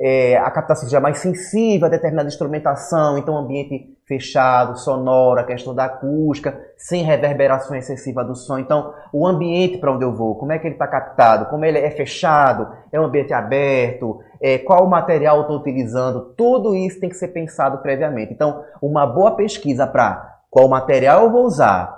é, 0.00 0.36
a 0.36 0.50
captação 0.50 0.84
seja 0.84 1.00
mais 1.00 1.18
sensível 1.18 1.86
a 1.86 1.90
determinada 1.90 2.28
instrumentação, 2.28 3.18
então 3.18 3.36
ambiente 3.36 3.96
fechado, 4.06 4.78
sonoro, 4.78 5.40
a 5.40 5.44
questão 5.44 5.74
da 5.74 5.86
acústica, 5.86 6.58
sem 6.76 7.02
reverberação 7.02 7.76
excessiva 7.76 8.24
do 8.24 8.34
som. 8.34 8.58
Então, 8.58 8.94
o 9.12 9.26
ambiente 9.26 9.76
para 9.78 9.92
onde 9.92 10.04
eu 10.04 10.14
vou, 10.14 10.36
como 10.36 10.52
é 10.52 10.58
que 10.58 10.66
ele 10.66 10.76
está 10.76 10.86
captado, 10.86 11.46
como 11.46 11.64
ele 11.64 11.78
é 11.78 11.90
fechado, 11.90 12.68
é 12.92 12.98
um 12.98 13.04
ambiente 13.04 13.34
aberto, 13.34 14.20
é, 14.40 14.56
qual 14.58 14.86
o 14.86 14.90
material 14.90 15.38
eu 15.38 15.42
estou 15.42 15.58
utilizando, 15.58 16.32
tudo 16.36 16.76
isso 16.76 17.00
tem 17.00 17.08
que 17.08 17.16
ser 17.16 17.28
pensado 17.28 17.78
previamente. 17.78 18.32
Então, 18.32 18.62
uma 18.80 19.04
boa 19.04 19.32
pesquisa 19.32 19.86
para 19.86 20.38
qual 20.48 20.68
material 20.68 21.24
eu 21.24 21.30
vou 21.30 21.44
usar, 21.44 21.97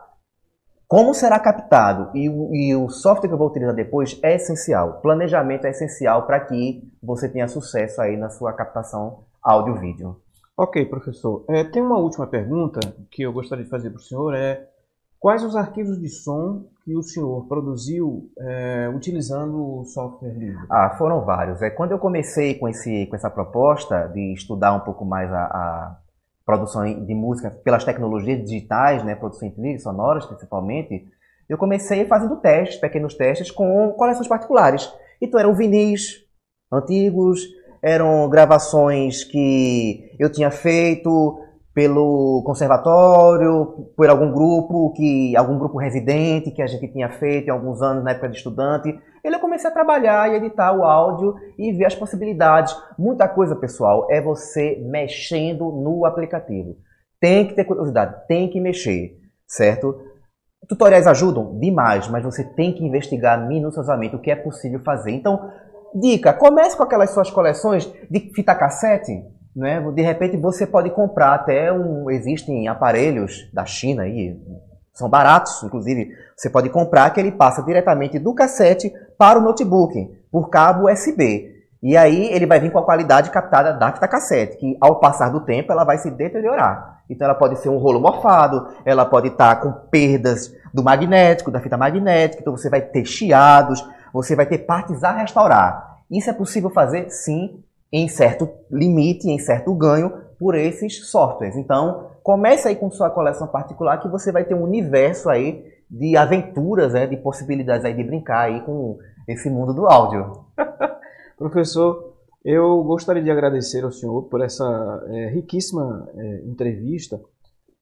como 0.91 1.15
será 1.15 1.39
captado 1.39 2.11
e 2.17 2.29
o, 2.29 2.53
e 2.53 2.75
o 2.75 2.89
software 2.89 3.29
que 3.29 3.35
eu 3.35 3.39
vou 3.39 3.47
utilizar 3.47 3.73
depois 3.73 4.19
é 4.25 4.35
essencial. 4.35 5.01
Planejamento 5.01 5.65
é 5.65 5.71
essencial 5.71 6.27
para 6.27 6.41
que 6.41 6.83
você 7.01 7.29
tenha 7.29 7.47
sucesso 7.47 8.03
aí 8.03 8.17
na 8.17 8.29
sua 8.29 8.53
captação 8.53 9.21
áudio-vídeo. 9.41 10.17
Ok, 10.57 10.85
professor. 10.87 11.45
É, 11.49 11.63
tem 11.63 11.81
uma 11.81 11.97
última 11.97 12.27
pergunta 12.27 12.81
que 13.09 13.23
eu 13.23 13.33
gostaria 13.33 13.63
de 13.63 13.71
fazer 13.71 13.91
para 13.91 13.99
o 13.99 14.03
senhor. 14.03 14.35
É 14.35 14.67
Quais 15.21 15.45
os 15.45 15.55
arquivos 15.55 16.01
de 16.01 16.09
som 16.09 16.65
que 16.83 16.97
o 16.97 17.03
senhor 17.03 17.47
produziu 17.47 18.29
é, 18.39 18.91
utilizando 18.93 19.81
o 19.81 19.85
software 19.85 20.33
livre? 20.33 20.67
Ah, 20.69 20.97
foram 20.99 21.25
vários. 21.25 21.63
É, 21.63 21.71
quando 21.71 21.93
eu 21.93 22.01
comecei 22.01 22.55
com, 22.55 22.67
esse, 22.67 23.07
com 23.07 23.15
essa 23.15 23.31
proposta 23.31 24.09
de 24.09 24.33
estudar 24.33 24.73
um 24.73 24.81
pouco 24.81 25.05
mais 25.05 25.31
a, 25.31 25.45
a 25.45 25.99
produção 26.57 26.85
de 26.85 27.15
música 27.15 27.51
pelas 27.63 27.85
tecnologias 27.85 28.43
digitais, 28.45 29.05
né, 29.05 29.15
produção 29.15 29.53
em 29.57 29.79
sonoras 29.79 30.27
principalmente, 30.27 31.07
eu 31.49 31.59
comecei 31.59 32.05
fazendo 32.05 32.37
testes, 32.37 32.81
pequenos 32.81 33.15
testes 33.15 33.51
com 33.51 33.93
coleções 33.93 34.29
particulares. 34.29 34.93
Então 35.21 35.39
eram 35.39 35.55
vinis 35.55 36.25
antigos, 36.73 37.41
eram 37.83 38.29
gravações 38.29 39.25
que 39.25 40.15
eu 40.19 40.31
tinha 40.31 40.51
feito, 40.51 41.41
pelo 41.75 42.43
conservatório, 42.45 43.89
por 43.97 44.09
algum 44.09 44.33
grupo 44.33 44.93
que 44.93 45.37
algum 45.37 45.59
grupo 45.59 45.79
residente 45.79 46.51
que 46.51 46.63
a 46.63 46.67
gente 46.67 46.89
tinha 46.89 47.09
feito 47.09 47.49
em 47.49 47.51
alguns 47.51 47.81
anos 47.81 48.05
na 48.05 48.11
época 48.11 48.29
de 48.29 48.37
estudante. 48.37 48.99
Ele 49.23 49.37
eu 49.37 49.41
comecei 49.41 49.69
a 49.69 49.73
trabalhar 49.73 50.31
e 50.31 50.37
editar 50.37 50.73
o 50.73 50.85
áudio 50.85 51.35
e 51.59 51.73
ver 51.73 51.87
as 51.87 51.95
possibilidades. 51.95 52.77
Muita 52.99 53.29
coisa, 53.29 53.55
pessoal, 53.55 54.07
é 54.11 54.21
você 54.21 54.79
mexendo 54.85 55.71
no 55.71 56.05
aplicativo. 56.05 56.77
Tem 57.21 57.47
que 57.47 57.55
ter 57.55 57.65
curiosidade, 57.65 58.27
tem 58.27 58.49
que 58.49 58.61
mexer, 58.61 59.19
certo? 59.47 60.01
Tutoriais 60.67 61.07
ajudam 61.07 61.59
demais, 61.59 62.09
mas 62.09 62.25
você 62.25 62.45
tem 62.45 62.73
que 62.73 62.85
investigar 62.85 63.47
minuciosamente 63.47 64.17
o 64.17 64.21
que 64.21 64.31
é 64.31 64.37
possível 64.37 64.81
fazer. 64.81 65.11
Então, 65.11 65.51
dica, 65.95 66.33
comece 66.33 66.77
com 66.77 66.83
aquelas 66.83 67.11
suas 67.11 67.31
coleções 67.31 67.93
de 68.11 68.21
fita 68.35 68.55
cassete, 68.55 69.23
né? 69.55 69.81
De 69.95 70.03
repente 70.03 70.37
você 70.37 70.67
pode 70.67 70.91
comprar 70.91 71.35
até 71.35 71.73
um. 71.73 72.11
Existem 72.11 72.69
aparelhos 72.69 73.51
da 73.53 73.67
China 73.67 74.03
aí, 74.03 74.39
são 74.93 75.09
baratos, 75.09 75.63
inclusive. 75.63 76.11
Você 76.37 76.51
pode 76.51 76.69
comprar 76.69 77.11
que 77.11 77.21
ele 77.21 77.33
passa 77.33 77.63
diretamente 77.63 78.19
do 78.19 78.35
cassete 78.35 78.93
para 79.21 79.39
o 79.39 79.43
notebook, 79.43 80.19
por 80.33 80.49
cabo 80.49 80.91
USB. 80.91 81.55
E 81.83 81.95
aí 81.95 82.33
ele 82.33 82.47
vai 82.47 82.59
vir 82.59 82.73
com 82.73 82.79
a 82.79 82.83
qualidade 82.83 83.29
captada 83.31 83.75
da 83.75 83.93
fita 83.93 84.09
cassete, 84.09 84.57
que 84.57 84.79
ao 84.81 84.99
passar 84.99 85.29
do 85.29 85.41
tempo 85.41 85.71
ela 85.71 85.85
vai 85.85 85.99
se 85.99 86.11
deteriorar. 86.11 87.03
Então 87.11 87.27
ela 87.27 87.35
pode 87.35 87.59
ser 87.59 87.69
um 87.69 87.77
rolo 87.77 88.01
morfado, 88.01 88.69
ela 88.83 89.05
pode 89.05 89.29
estar 89.29 89.61
com 89.61 89.73
perdas 89.91 90.55
do 90.73 90.83
magnético, 90.83 91.51
da 91.51 91.61
fita 91.61 91.77
magnética, 91.77 92.41
então 92.41 92.57
você 92.57 92.71
vai 92.71 92.81
ter 92.81 93.05
chiados, 93.05 93.87
você 94.11 94.35
vai 94.35 94.47
ter 94.47 94.61
partes 94.61 95.05
a 95.05 95.13
restaurar. 95.13 95.99
Isso 96.11 96.31
é 96.31 96.33
possível 96.33 96.71
fazer? 96.71 97.11
Sim, 97.11 97.63
em 97.93 98.09
certo 98.09 98.49
limite, 98.71 99.29
em 99.29 99.39
certo 99.39 99.75
ganho 99.75 100.15
por 100.39 100.55
esses 100.55 101.11
softwares. 101.11 101.57
Então, 101.57 102.07
comece 102.23 102.69
aí 102.69 102.75
com 102.75 102.91
sua 102.91 103.11
coleção 103.11 103.47
particular 103.49 103.99
que 103.99 104.09
você 104.09 104.33
vai 104.33 104.45
ter 104.45 104.55
um 104.55 104.63
universo 104.63 105.29
aí 105.29 105.63
de 105.91 106.17
aventuras, 106.17 106.93
né, 106.93 107.07
de 107.07 107.17
possibilidades 107.17 107.85
aí 107.85 107.95
de 107.95 108.05
brincar 108.05 108.43
aí 108.43 108.61
com 108.63 108.99
esse 109.27 109.51
mundo 109.51 109.75
do 109.75 109.87
áudio. 109.87 110.47
Professor, 111.37 112.15
eu 112.45 112.83
gostaria 112.85 113.23
de 113.23 113.31
agradecer 113.31 113.85
ao 113.85 113.91
senhor 113.91 114.23
por 114.29 114.41
essa 114.41 114.65
é, 115.09 115.31
riquíssima 115.31 116.09
é, 116.15 116.45
entrevista 116.47 117.21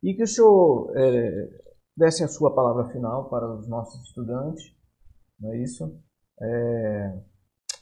e 0.02 0.14
que 0.14 0.22
o 0.22 0.26
senhor 0.26 0.92
é, 0.96 1.48
desse 1.96 2.24
a 2.24 2.28
sua 2.28 2.54
palavra 2.54 2.86
final 2.86 3.28
para 3.28 3.52
os 3.52 3.68
nossos 3.68 4.00
estudantes, 4.08 4.64
não 5.38 5.52
é 5.52 5.58
isso? 5.58 6.00
É, 6.40 7.18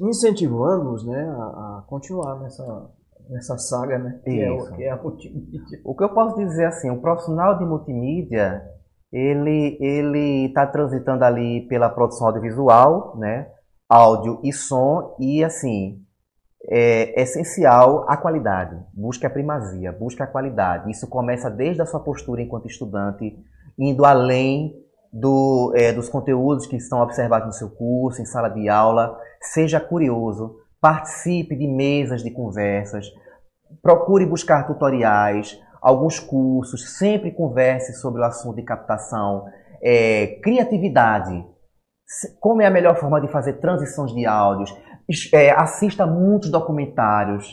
incentivando-os 0.01 1.07
né, 1.07 1.23
a, 1.29 1.79
a, 1.79 1.85
continuar 1.87 2.41
nessa, 2.41 2.91
nessa 3.29 3.59
saga, 3.59 3.99
né, 3.99 4.21
que, 4.25 4.41
é, 4.41 4.51
o, 4.51 4.73
que 4.75 4.83
é 4.83 4.91
a 4.91 5.03
multimídia. 5.03 5.81
O 5.85 5.95
que 5.95 6.05
eu 6.05 6.13
posso 6.13 6.37
dizer 6.37 6.67
assim, 6.67 6.91
o 6.91 7.01
profissional 7.01 7.59
de 7.59 7.65
multimídia, 7.65 8.63
ele 9.17 9.79
ele 9.81 10.47
está 10.47 10.67
transitando 10.67 11.25
ali 11.25 11.67
pela 11.69 11.89
produção 11.89 12.27
audiovisual, 12.27 13.17
né, 13.17 13.49
áudio 13.89 14.41
e 14.45 14.53
som, 14.53 15.17
e 15.19 15.43
assim, 15.43 16.03
é 16.69 17.23
essencial 17.23 18.05
a 18.09 18.17
qualidade. 18.17 18.77
Busque 18.93 19.25
a 19.25 19.31
primazia, 19.31 19.93
busque 19.93 20.23
a 20.23 20.27
qualidade. 20.27 20.91
Isso 20.91 21.09
começa 21.09 21.49
desde 21.49 21.81
a 21.81 21.87
sua 21.87 22.01
postura 22.01 22.43
enquanto 22.43 22.67
estudante, 22.67 23.35
indo 23.79 24.05
além 24.05 24.75
do, 25.13 25.73
é, 25.75 25.93
dos 25.93 26.09
conteúdos 26.09 26.67
que 26.67 26.77
estão 26.77 27.01
observados 27.01 27.47
no 27.47 27.53
seu 27.53 27.71
curso, 27.71 28.21
em 28.21 28.27
sala 28.27 28.49
de 28.49 28.69
aula. 28.69 29.17
Seja 29.41 29.81
curioso, 29.81 30.57
participe 30.81 31.57
de 31.57 31.67
mesas 31.67 32.23
de 32.23 32.31
conversas, 32.31 33.07
procure 33.81 34.27
buscar 34.27 34.67
tutoriais, 34.67 35.59
alguns 35.81 36.19
cursos, 36.19 36.97
sempre 36.97 37.31
converse 37.31 37.95
sobre 37.95 38.21
o 38.21 38.25
assunto 38.25 38.57
de 38.57 38.63
captação, 38.63 39.47
é, 39.83 40.39
criatividade. 40.43 41.45
Como 42.41 42.63
é 42.63 42.67
a 42.67 42.71
melhor 42.71 42.97
forma 42.97 43.21
de 43.21 43.29
fazer 43.29 43.55
transições 43.55 44.13
de 44.13 44.27
áudios? 44.27 44.71
É, 45.33 45.51
assista 45.51 46.07
muitos 46.07 46.51
documentários, 46.51 47.47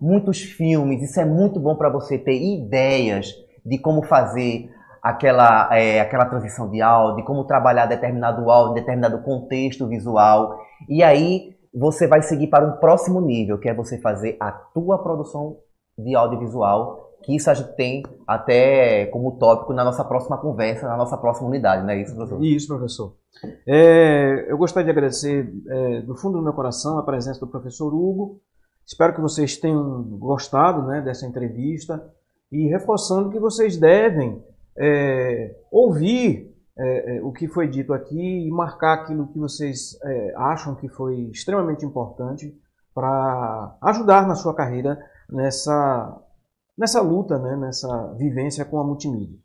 muitos 0.00 0.40
filmes. 0.40 1.02
Isso 1.02 1.20
é 1.20 1.24
muito 1.24 1.60
bom 1.60 1.76
para 1.76 1.88
você 1.88 2.18
ter 2.18 2.40
ideias 2.40 3.32
de 3.64 3.78
como 3.78 4.02
fazer 4.02 4.70
aquela, 5.02 5.68
é, 5.76 6.00
aquela 6.00 6.26
transição 6.26 6.70
de 6.70 6.80
áudio, 6.80 7.16
de 7.16 7.24
como 7.24 7.44
trabalhar 7.44 7.86
determinado 7.86 8.50
áudio, 8.50 8.74
determinado 8.74 9.22
contexto 9.22 9.86
visual. 9.86 10.58
E 10.88 11.02
aí 11.02 11.56
você 11.72 12.06
vai 12.06 12.22
seguir 12.22 12.48
para 12.48 12.66
um 12.66 12.78
próximo 12.78 13.20
nível, 13.20 13.58
que 13.58 13.68
é 13.68 13.74
você 13.74 13.98
fazer 13.98 14.36
a 14.40 14.50
tua 14.50 14.98
produção 15.02 15.58
de 15.96 16.14
audiovisual, 16.14 17.09
que 17.22 17.36
isso 17.36 17.50
a 17.50 17.54
gente 17.54 17.74
tem 17.76 18.02
até 18.26 19.06
como 19.06 19.36
tópico 19.38 19.72
na 19.72 19.84
nossa 19.84 20.04
próxima 20.04 20.38
conversa, 20.38 20.88
na 20.88 20.96
nossa 20.96 21.16
próxima 21.16 21.48
unidade, 21.48 21.82
não 21.82 21.90
é 21.90 22.00
isso, 22.00 22.14
professor? 22.14 22.44
Isso, 22.44 22.68
professor. 22.68 23.14
É, 23.66 24.46
eu 24.48 24.58
gostaria 24.58 24.86
de 24.86 24.90
agradecer 24.90 25.52
é, 25.68 26.00
do 26.02 26.14
fundo 26.16 26.38
do 26.38 26.44
meu 26.44 26.52
coração 26.52 26.98
a 26.98 27.02
presença 27.02 27.40
do 27.40 27.46
professor 27.46 27.92
Hugo. 27.92 28.40
Espero 28.86 29.14
que 29.14 29.20
vocês 29.20 29.56
tenham 29.56 30.02
gostado 30.02 30.82
né, 30.86 31.00
dessa 31.00 31.26
entrevista 31.26 32.02
e 32.50 32.66
reforçando 32.68 33.30
que 33.30 33.38
vocês 33.38 33.76
devem 33.76 34.42
é, 34.76 35.54
ouvir 35.70 36.50
é, 36.76 37.16
é, 37.16 37.22
o 37.22 37.30
que 37.30 37.46
foi 37.46 37.68
dito 37.68 37.92
aqui 37.92 38.46
e 38.46 38.50
marcar 38.50 38.94
aquilo 38.94 39.28
que 39.28 39.38
vocês 39.38 39.98
é, 40.02 40.34
acham 40.36 40.74
que 40.74 40.88
foi 40.88 41.28
extremamente 41.30 41.84
importante 41.84 42.56
para 42.94 43.76
ajudar 43.82 44.26
na 44.26 44.34
sua 44.34 44.54
carreira 44.54 44.98
nessa, 45.30 46.18
nessa 46.80 47.02
luta, 47.02 47.38
né, 47.38 47.54
nessa 47.56 48.14
vivência 48.16 48.64
com 48.64 48.80
a 48.80 48.84
multimídia. 48.84 49.36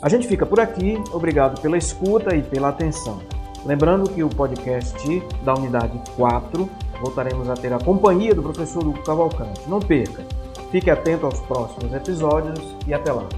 A 0.00 0.08
gente 0.08 0.26
fica 0.26 0.46
por 0.46 0.58
aqui, 0.58 0.96
obrigado 1.12 1.60
pela 1.60 1.76
escuta 1.76 2.34
e 2.34 2.42
pela 2.42 2.70
atenção. 2.70 3.20
Lembrando 3.66 4.08
que 4.08 4.24
o 4.24 4.30
podcast 4.30 4.96
da 5.44 5.52
unidade 5.52 6.00
4 6.16 6.66
voltaremos 7.02 7.50
a 7.50 7.54
ter 7.54 7.74
a 7.74 7.78
companhia 7.78 8.34
do 8.34 8.42
professor 8.42 8.86
Hugo 8.86 9.04
Cavalcante. 9.04 9.68
Não 9.68 9.80
perca, 9.80 10.24
fique 10.70 10.90
atento 10.90 11.26
aos 11.26 11.40
próximos 11.40 11.92
episódios 11.92 12.58
e 12.86 12.94
até 12.94 13.12
lá. 13.12 13.28